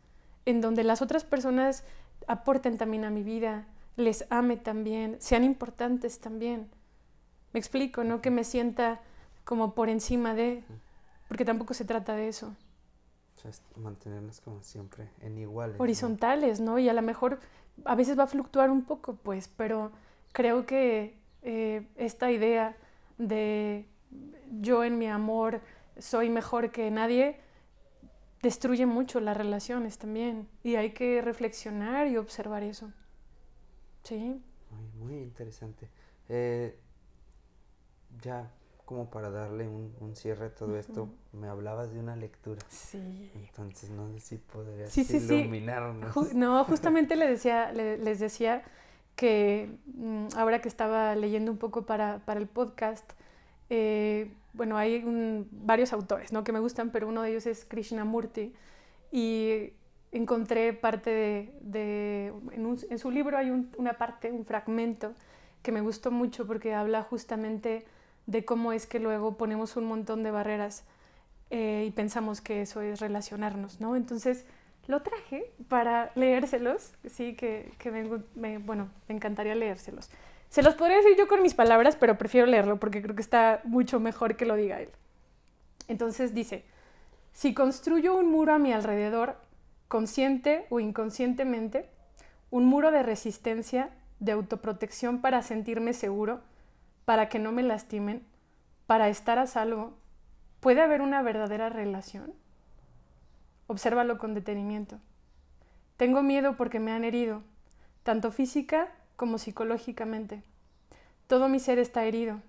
[0.45, 1.83] en donde las otras personas
[2.27, 3.65] aporten también a mi vida,
[3.95, 6.69] les ame también, sean importantes también.
[7.53, 9.01] Me explico, no que me sienta
[9.43, 10.63] como por encima de,
[11.27, 12.55] porque tampoco se trata de eso.
[13.43, 15.79] Sea, mantenernos como siempre en iguales.
[15.79, 16.79] Horizontales, ¿no?
[16.79, 17.39] Y a lo mejor
[17.83, 19.91] a veces va a fluctuar un poco, pues, pero
[20.31, 22.77] creo que eh, esta idea
[23.17, 23.85] de
[24.61, 25.61] yo en mi amor
[25.97, 27.39] soy mejor que nadie
[28.41, 30.47] destruye mucho las relaciones también.
[30.63, 32.91] Y hay que reflexionar y observar eso.
[34.03, 34.41] Sí.
[34.71, 35.89] Muy, muy interesante.
[36.29, 36.77] Eh,
[38.21, 38.49] ya
[38.85, 42.61] como para darle un, cierre a todo esto, me hablabas de una lectura.
[42.69, 43.31] Sí.
[43.35, 46.33] Entonces no sé si podrías sí, sí, iluminarnos.
[46.33, 48.63] no, justamente le decía, les decía
[49.15, 53.09] que mm, ahora que estaba leyendo un poco para, el podcast,
[53.69, 55.03] eh, bueno, hay
[55.51, 56.43] varios autores ¿no?
[56.43, 58.53] que me gustan, pero uno de ellos es Krishnamurti.
[59.11, 59.73] Y
[60.11, 65.13] encontré parte de, en, su libro hay una parte, un fragmento
[65.61, 67.85] que me gustó mucho porque habla justamente
[68.25, 70.83] de cómo es que luego ponemos un montón de barreras
[71.49, 73.95] eh, y pensamos que eso es relacionarnos, ¿no?
[73.95, 74.45] Entonces
[74.87, 77.71] lo traje para leérselos, sí, que,
[78.35, 80.09] me, bueno, me encantaría leérselos.
[80.49, 83.61] Se los podría decir yo con mis palabras, pero prefiero leerlo porque creo que está
[83.63, 84.89] mucho mejor que lo diga él.
[85.87, 86.63] Entonces dice,
[87.31, 89.35] si construyo un muro a mi alrededor,
[89.87, 91.89] consciente o inconscientemente,
[92.51, 96.41] un muro de resistencia, de autoprotección para sentirme seguro,
[97.05, 98.25] para que no me lastimen,
[98.87, 99.97] para estar a salvo,
[100.59, 102.33] ¿puede haber una verdadera relación?
[103.67, 104.99] Obsérvalo con detenimiento.
[105.97, 107.43] Tengo miedo porque me han herido,
[108.03, 110.43] tanto física como psicológicamente.
[111.27, 112.41] Todo mi ser está herido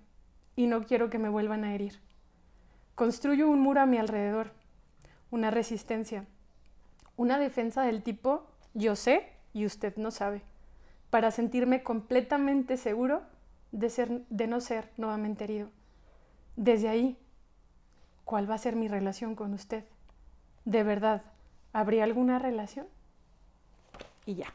[0.55, 1.99] y no quiero que me vuelvan a herir.
[2.95, 4.51] Construyo un muro a mi alrededor,
[5.31, 6.25] una resistencia,
[7.17, 10.41] una defensa del tipo yo sé y usted no sabe,
[11.09, 13.23] para sentirme completamente seguro
[13.75, 15.69] de, ser, de no ser nuevamente herido.
[16.55, 17.17] Desde ahí,
[18.23, 19.83] ¿cuál va a ser mi relación con usted?
[20.63, 21.21] ¿De verdad
[21.73, 22.87] habría alguna relación?
[24.25, 24.47] Y ya.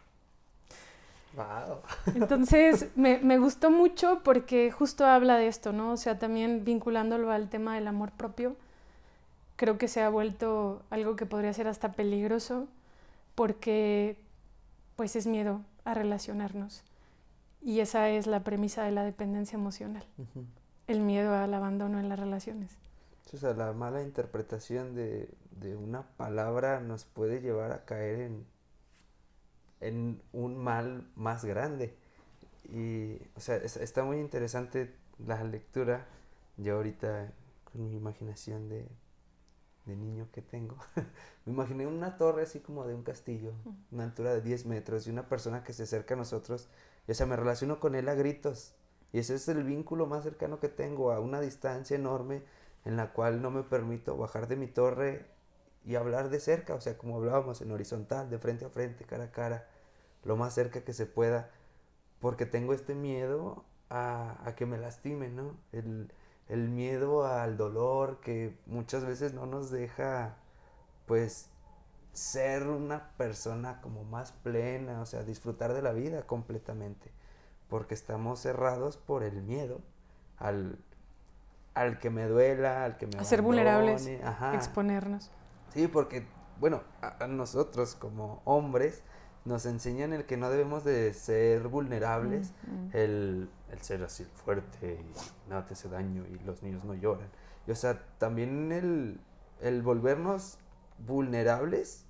[1.37, 1.83] Wow.
[2.14, 5.93] Entonces me, me, gustó mucho porque justo habla de esto, ¿no?
[5.93, 8.57] O sea, también vinculándolo al tema del amor propio,
[9.57, 12.66] creo que se ha vuelto algo que podría ser hasta peligroso
[13.37, 14.18] porque
[14.97, 16.83] pues es miedo a relacionarnos.
[17.62, 20.04] Y esa es la premisa de la dependencia emocional,
[20.86, 22.78] el miedo al abandono en las relaciones.
[23.32, 25.28] O sea, la mala interpretación de,
[25.76, 28.46] una palabra nos puede llevar a caer en,
[29.80, 31.94] en un mal más grande.
[32.72, 36.06] Y, o sea, está muy interesante la lectura.
[36.56, 37.32] Yo ahorita,
[37.70, 38.88] con mi imaginación de,
[39.86, 40.76] de niño que tengo,
[41.44, 43.52] me imaginé una torre así como de un castillo,
[43.90, 46.68] una altura de 10 metros, y una persona que se acerca a nosotros
[47.09, 48.74] o sea, me relaciono con él a gritos.
[49.12, 52.42] Y ese es el vínculo más cercano que tengo, a una distancia enorme
[52.84, 55.26] en la cual no me permito bajar de mi torre
[55.84, 59.24] y hablar de cerca, o sea, como hablábamos, en horizontal, de frente a frente, cara
[59.24, 59.68] a cara,
[60.24, 61.51] lo más cerca que se pueda,
[62.20, 65.57] porque tengo este miedo a, que me lastimen, ¿no?
[65.72, 66.12] El,
[66.48, 70.36] el miedo al dolor que muchas veces no nos deja,
[71.07, 71.48] pues,
[72.12, 77.11] ser una persona como más plena, o sea, disfrutar de la vida completamente,
[77.68, 79.80] porque estamos cerrados por el miedo
[80.38, 80.78] al,
[81.74, 83.18] al que me duela, al que me...
[83.18, 84.08] A ser vulnerables,
[84.54, 85.30] exponernos.
[85.72, 86.26] Sí, porque,
[86.58, 89.02] bueno, a, nosotros como hombres
[89.44, 92.52] nos enseñan el que no debemos de ser vulnerables,
[92.92, 97.28] el, el, ser así fuerte y nada te hace daño y los niños no lloran.
[97.66, 99.20] Y, o sea, también el,
[99.61, 100.58] el volvernos
[101.07, 102.07] vulnerables,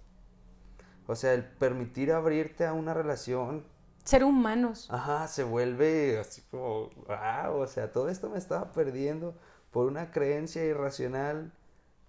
[1.07, 3.65] o sea, el permitir abrirte a una relación.
[4.05, 4.89] Ser humanos.
[4.91, 9.35] Ajá, se vuelve así como, wow, o sea, todo esto me estaba perdiendo
[9.71, 11.53] por una creencia irracional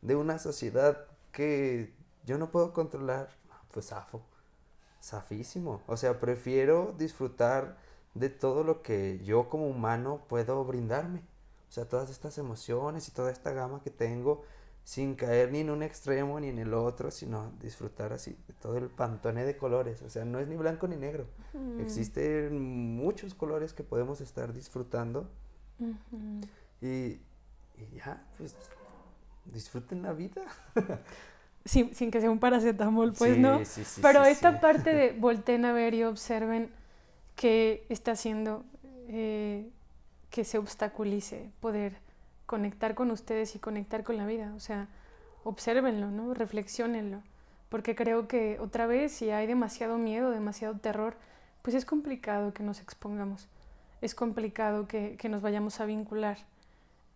[0.01, 1.93] de una sociedad que
[2.25, 3.29] yo no puedo controlar.
[3.71, 4.21] Pues zafo,
[5.01, 5.81] zafísimo.
[5.87, 7.77] O sea, prefiero disfrutar
[8.13, 11.21] de todo lo que yo como humano puedo brindarme.
[11.69, 14.43] O sea, todas estas emociones y toda esta gama que tengo
[14.83, 18.77] sin caer ni en un extremo ni en el otro, sino disfrutar así de todo
[18.77, 20.01] el pantone de colores.
[20.01, 21.27] O sea, no es ni blanco ni negro.
[21.79, 22.59] Existen
[22.95, 25.29] muchos colores que podemos estar disfrutando.
[26.81, 27.19] y, y,
[27.95, 28.55] ya, pues
[29.45, 30.41] disfruten la vida.
[31.65, 33.63] sin, sin, que sea un paracetamol, pues no.
[33.65, 36.71] Sí, sí, Pero esta parte de volteen a ver y observen
[37.35, 38.65] qué está haciendo
[39.07, 39.69] eh,
[40.29, 41.97] que se obstaculice poder
[42.51, 44.51] conectar con ustedes y conectar con la vida.
[44.57, 44.89] O sea,
[45.45, 46.33] obsérvenlo, ¿no?
[46.33, 47.21] Reflexionenlo.
[47.69, 51.15] Porque creo que otra vez, si hay demasiado miedo, demasiado terror,
[51.61, 53.47] pues es complicado que nos expongamos.
[54.01, 56.39] Es complicado que, que nos vayamos a vincular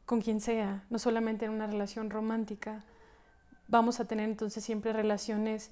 [0.05, 2.85] con quien sea, no solamente en una relación romántica.
[3.67, 5.69] Vamos a tener entonces siempre relaciones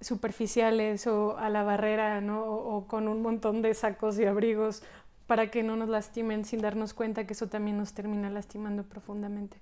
[0.00, 2.44] superficiales o a la barrera, ¿no?
[2.44, 4.84] O, o, con un montón de sacos y abrigos
[5.30, 9.58] para que no nos lastimen sin darnos cuenta que eso también nos termina lastimando profundamente.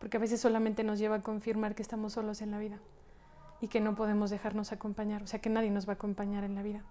[0.00, 2.80] Porque a veces solamente nos lleva a confirmar que estamos solos en la vida
[3.60, 6.56] y que no podemos dejarnos acompañar, o sea, que nadie nos va a acompañar en
[6.56, 6.82] la vida.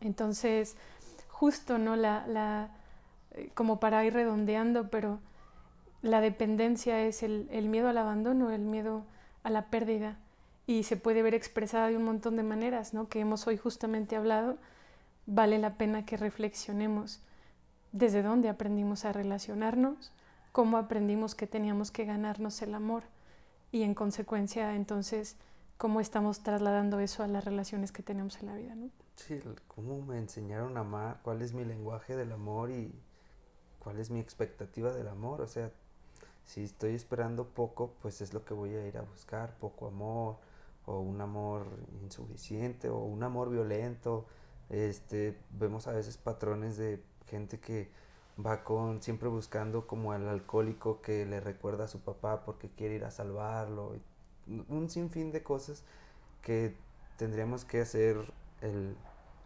[0.00, 0.76] Entonces,
[1.28, 1.94] justo, ¿no?
[1.94, 2.70] La, la,
[3.30, 5.20] eh, como para ir redondeando, pero
[6.02, 9.04] la dependencia es el, el miedo al abandono, el miedo
[9.44, 10.16] a la pérdida,
[10.66, 13.08] y se puede ver expresada de un montón de maneras, ¿no?
[13.08, 14.58] Que hemos hoy justamente hablado,
[15.26, 17.20] vale la pena que reflexionemos
[17.92, 20.12] desde dónde aprendimos a relacionarnos,
[20.50, 23.04] cómo aprendimos que teníamos que ganarnos el amor
[23.70, 25.36] y en consecuencia entonces
[25.78, 28.90] cómo estamos trasladando eso a las relaciones que tenemos en la vida, ¿no?
[29.16, 32.94] Sí, cómo me enseñaron a amar, cuál es mi lenguaje del amor y
[33.78, 35.70] cuál es mi expectativa del amor, o sea,
[36.44, 40.36] si estoy esperando poco, pues es lo que voy a ir a buscar, poco amor
[40.86, 41.66] o un amor
[42.02, 44.26] insuficiente o un amor violento,
[44.70, 47.90] este, vemos a veces patrones de gente que
[48.44, 52.94] va con siempre buscando como al alcohólico que le recuerda a su papá porque quiere
[52.96, 53.94] ir a salvarlo.
[54.68, 55.84] Un sinfín de cosas
[56.42, 56.74] que
[57.16, 58.96] tendríamos que hacer el,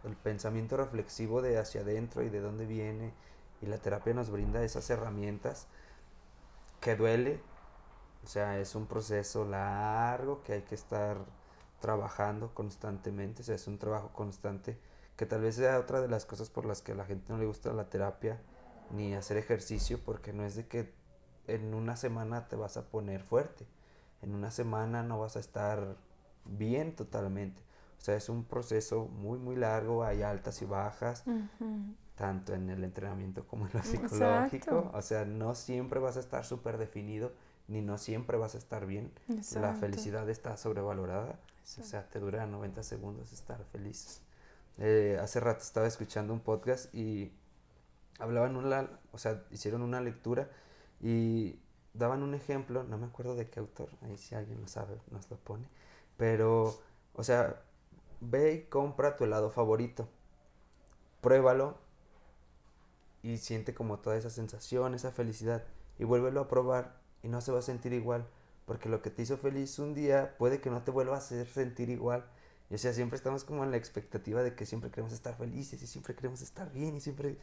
[0.03, 3.13] el pensamiento reflexivo de hacia adentro y de dónde viene.
[3.61, 5.67] Y la terapia nos brinda esas herramientas
[6.79, 7.41] que duele.
[8.23, 11.17] O sea, es un proceso largo que hay que estar
[11.79, 13.41] trabajando constantemente.
[13.41, 14.77] O sea, es un trabajo constante
[15.17, 17.39] que tal vez sea otra de las cosas por las que a la gente no
[17.39, 18.39] le gusta la terapia
[18.91, 20.93] ni hacer ejercicio, porque no es de que
[21.47, 23.65] en una semana te vas a poner fuerte,
[24.21, 25.97] en una semana no vas a estar
[26.45, 27.61] bien totalmente.
[27.97, 31.23] O sea, es un proceso muy, muy largo, hay altas y bajas,
[32.15, 34.91] tanto en el entrenamiento como en lo psicológico.
[34.93, 37.33] O sea, no siempre vas a estar súper definido,
[37.67, 39.11] ni no siempre vas a estar bien.
[39.55, 41.39] La felicidad está sobrevalorada.
[41.79, 44.21] O sea, te dura 90 segundos estar feliz.
[44.79, 47.31] Eh, hace rato estaba escuchando un podcast y
[48.19, 50.49] hablaban una, o sea, hicieron una lectura
[51.01, 51.59] y
[51.93, 55.29] daban un ejemplo, no me acuerdo de qué autor, ahí si alguien lo sabe nos
[55.31, 55.67] lo pone,
[56.15, 56.79] pero,
[57.13, 57.61] o sea,
[58.21, 60.07] ve y compra tu helado favorito,
[61.21, 61.77] pruébalo
[63.23, 65.63] y siente como toda esa sensación, esa felicidad
[65.99, 68.27] y vuélvelo a probar y no se va a sentir igual,
[68.65, 71.47] porque lo que te hizo feliz un día puede que no te vuelva a hacer
[71.47, 72.25] sentir igual
[72.69, 75.81] y o sea, siempre estamos como en la expectativa de que siempre queremos estar felices
[75.81, 77.37] y siempre queremos estar bien y siempre...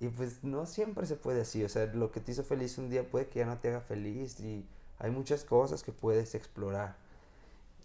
[0.00, 2.88] Y pues no siempre se puede así, o sea, lo que te hizo feliz un
[2.88, 4.64] día puede que ya no te haga feliz y
[4.98, 6.96] hay muchas cosas que puedes explorar.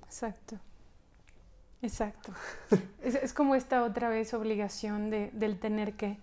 [0.05, 0.57] Exacto.
[1.81, 2.31] Exacto.
[3.03, 6.17] es, es, como esta otra vez obligación de, del tener que,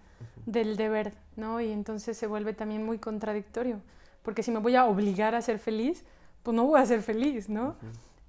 [0.46, 1.60] del deber, ¿no?
[1.60, 3.80] Y entonces se vuelve también muy contradictorio,
[4.22, 6.04] porque si me voy a obligar a ser feliz,
[6.42, 7.76] pues no voy a ser feliz, ¿no?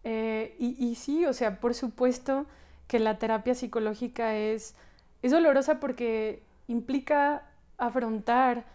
[0.04, 2.46] Eh, y, sí, o sea, por supuesto
[2.88, 4.76] que la terapia psicológica es,
[5.22, 7.44] es dolorosa porque implica
[7.78, 8.66] afrontarme,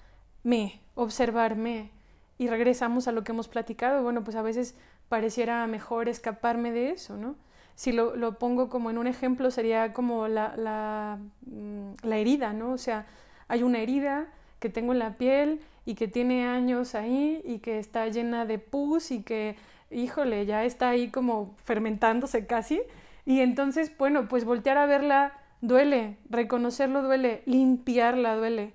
[0.95, 1.91] observarme,
[2.39, 4.03] y regresamos a lo que hemos platicado.
[4.03, 4.77] Bueno, pues a veces
[5.09, 7.35] pareciera mejor escaparme de eso, ¿no?
[7.75, 12.53] Si lo, lo pongo como en un ejemplo, sería como la, la, mm, la herida,
[12.53, 12.73] ¿no?
[12.73, 13.07] O sea,
[13.49, 14.27] hay una herida
[14.61, 18.59] que tengo en la piel y que tiene años ahí y que está llena de
[18.59, 19.57] pus y que,
[19.91, 22.81] híjole, ya está ahí como fermentándose casi.
[23.25, 28.75] Y entonces, bueno, pues voltear a verla duele, reconocerlo duele, limpiarla duele,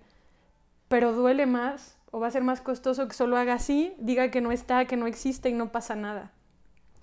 [0.88, 4.42] pero duele más o va a ser más costoso que solo haga así, diga que
[4.42, 6.32] no está, que no existe y no pasa nada.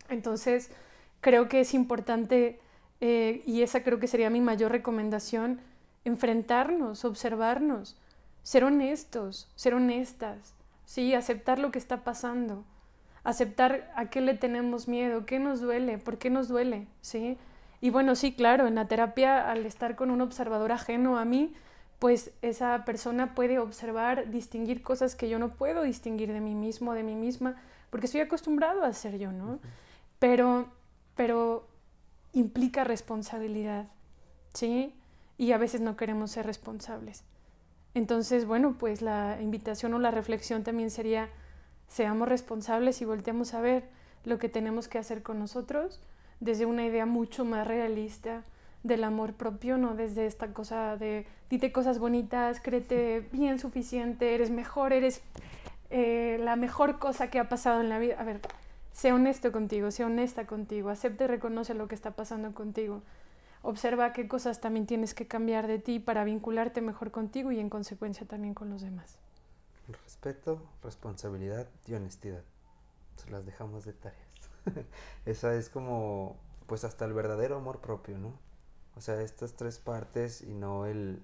[0.08, 0.70] Entonces,
[1.20, 2.60] creo que es importante,
[3.00, 5.60] eh, y esa creo que sería mi mayor recomendación,
[6.04, 7.96] enfrentarnos, observarnos,
[8.42, 10.54] ser honestos, ser honestas,
[10.84, 11.14] ¿sí?
[11.14, 12.64] aceptar lo que está pasando,
[13.24, 17.36] aceptar a qué le tenemos miedo, qué nos duele, por qué nos duele, ¿sí?
[17.80, 21.54] Y bueno, sí, claro, en la terapia, al estar con un observador ajeno a mí,
[21.98, 26.94] pues esa persona puede observar, distinguir cosas que yo no puedo distinguir de mí mismo,
[26.94, 27.56] de mí misma,
[27.90, 29.58] porque estoy acostumbrado a ser yo, ¿no?
[30.18, 30.68] Pero,
[31.14, 31.66] pero
[32.32, 33.86] implica responsabilidad,
[34.54, 34.94] ¿sí?
[35.36, 37.24] Y a veces no queremos ser responsables.
[37.94, 41.28] Entonces, bueno, pues la invitación o la reflexión también sería,
[41.90, 43.84] seamos responsables y volteemos a ver
[44.24, 46.00] lo que tenemos que hacer con nosotros
[46.38, 48.44] desde una idea mucho más realista
[48.82, 54.50] del amor propio, no desde esta cosa de dite cosas bonitas, créete bien suficiente, eres
[54.50, 55.20] mejor, eres
[55.90, 58.16] eh, la mejor cosa que ha pasado en la vida.
[58.18, 58.40] A ver,
[58.92, 63.02] sé honesto contigo, sé honesta contigo, acepta y reconoce lo que está pasando contigo.
[63.62, 67.68] Observa qué cosas también tienes que cambiar de ti para vincularte mejor contigo y en
[67.68, 69.18] consecuencia también con los demás.
[70.22, 72.42] Respeto, responsabilidad y honestidad.
[73.16, 74.20] Se las dejamos de tareas.
[75.24, 76.36] Esa es como,
[76.66, 78.34] pues hasta el verdadero amor propio, ¿no?
[78.96, 81.22] O sea, estas tres partes y no el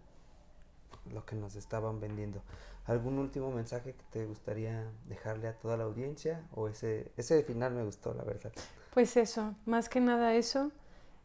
[1.13, 2.43] lo que nos estaban vendiendo.
[2.87, 6.43] ¿Algún último mensaje que te gustaría dejarle a toda la audiencia?
[6.55, 8.53] O ese, ese final me gustó, la verdad.
[8.95, 10.73] Pues eso, más que nada eso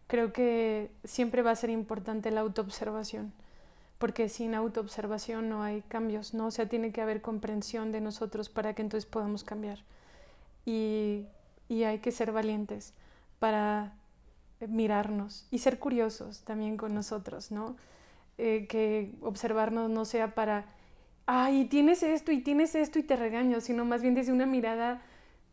[0.07, 3.31] creo que siempre va a ser importante la autoobservación,
[4.01, 6.47] porque sin autoobservación no hay cambios, ¿no?
[6.47, 9.77] O sea, tiene que haber comprensión de nosotros para que entonces podamos cambiar.
[10.65, 11.27] Y,
[11.69, 12.95] y hay que ser valientes
[13.37, 13.93] para
[14.59, 17.75] mirarnos y ser curiosos también con nosotros, ¿no?
[18.39, 20.65] Eh, que observarnos no sea para,
[21.27, 25.03] ay, tienes esto y tienes esto y te regaño, sino más bien desde una mirada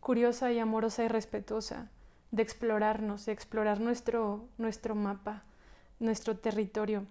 [0.00, 1.90] curiosa y amorosa y respetuosa
[2.30, 5.42] de explorarnos, de explorar nuestro, nuestro mapa,
[6.00, 7.04] nuestro territorio,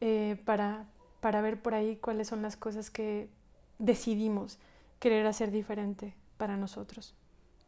[0.00, 0.86] eh, para,
[1.20, 3.28] para ver por ahí cuáles son las cosas que
[3.78, 4.58] decidimos
[4.98, 7.14] querer hacer diferente para nosotros.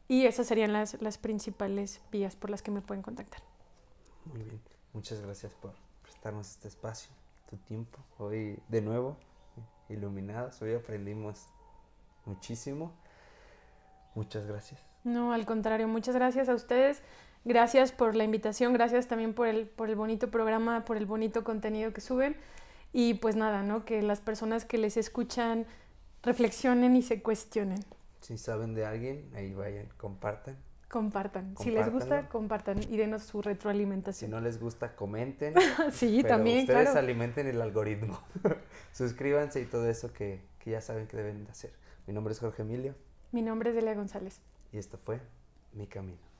[0.08, 3.40] y esas serían las, las principales vías por las que me pueden contactar.
[4.24, 4.60] Muy bien,
[4.92, 5.72] muchas gracias por
[6.02, 7.10] prestarnos este espacio,
[7.48, 7.98] tu tiempo.
[8.18, 9.16] Hoy de nuevo,
[9.88, 11.46] iluminados, hoy aprendimos
[12.24, 12.92] muchísimo.
[14.14, 14.80] Muchas gracias.
[15.04, 17.02] No, al contrario, muchas gracias a ustedes.
[17.44, 21.44] Gracias por la invitación, gracias también por el, por el bonito programa, por el bonito
[21.44, 22.36] contenido que suben.
[22.92, 23.84] Y pues nada, ¿no?
[23.84, 25.66] Que las personas que les escuchan
[26.22, 27.84] reflexionen y se cuestionen.
[28.20, 30.56] Si saben de alguien, ahí vayan, compartan.
[30.88, 31.56] Compartan.
[31.58, 34.30] Si les gusta, compartan y denos su retroalimentación.
[34.30, 35.54] Si no les gusta, comenten.
[35.92, 38.20] sí, también, ustedes alimenten el algoritmo.
[38.92, 41.72] Suscríbanse y todo eso que, que ya saben que deben de hacer.
[42.06, 42.94] Mi nombre es Jorge Emilio.
[43.32, 44.40] Mi nombre es Delia González.
[44.72, 45.20] Y esto fue
[45.72, 46.35] Mi Camino.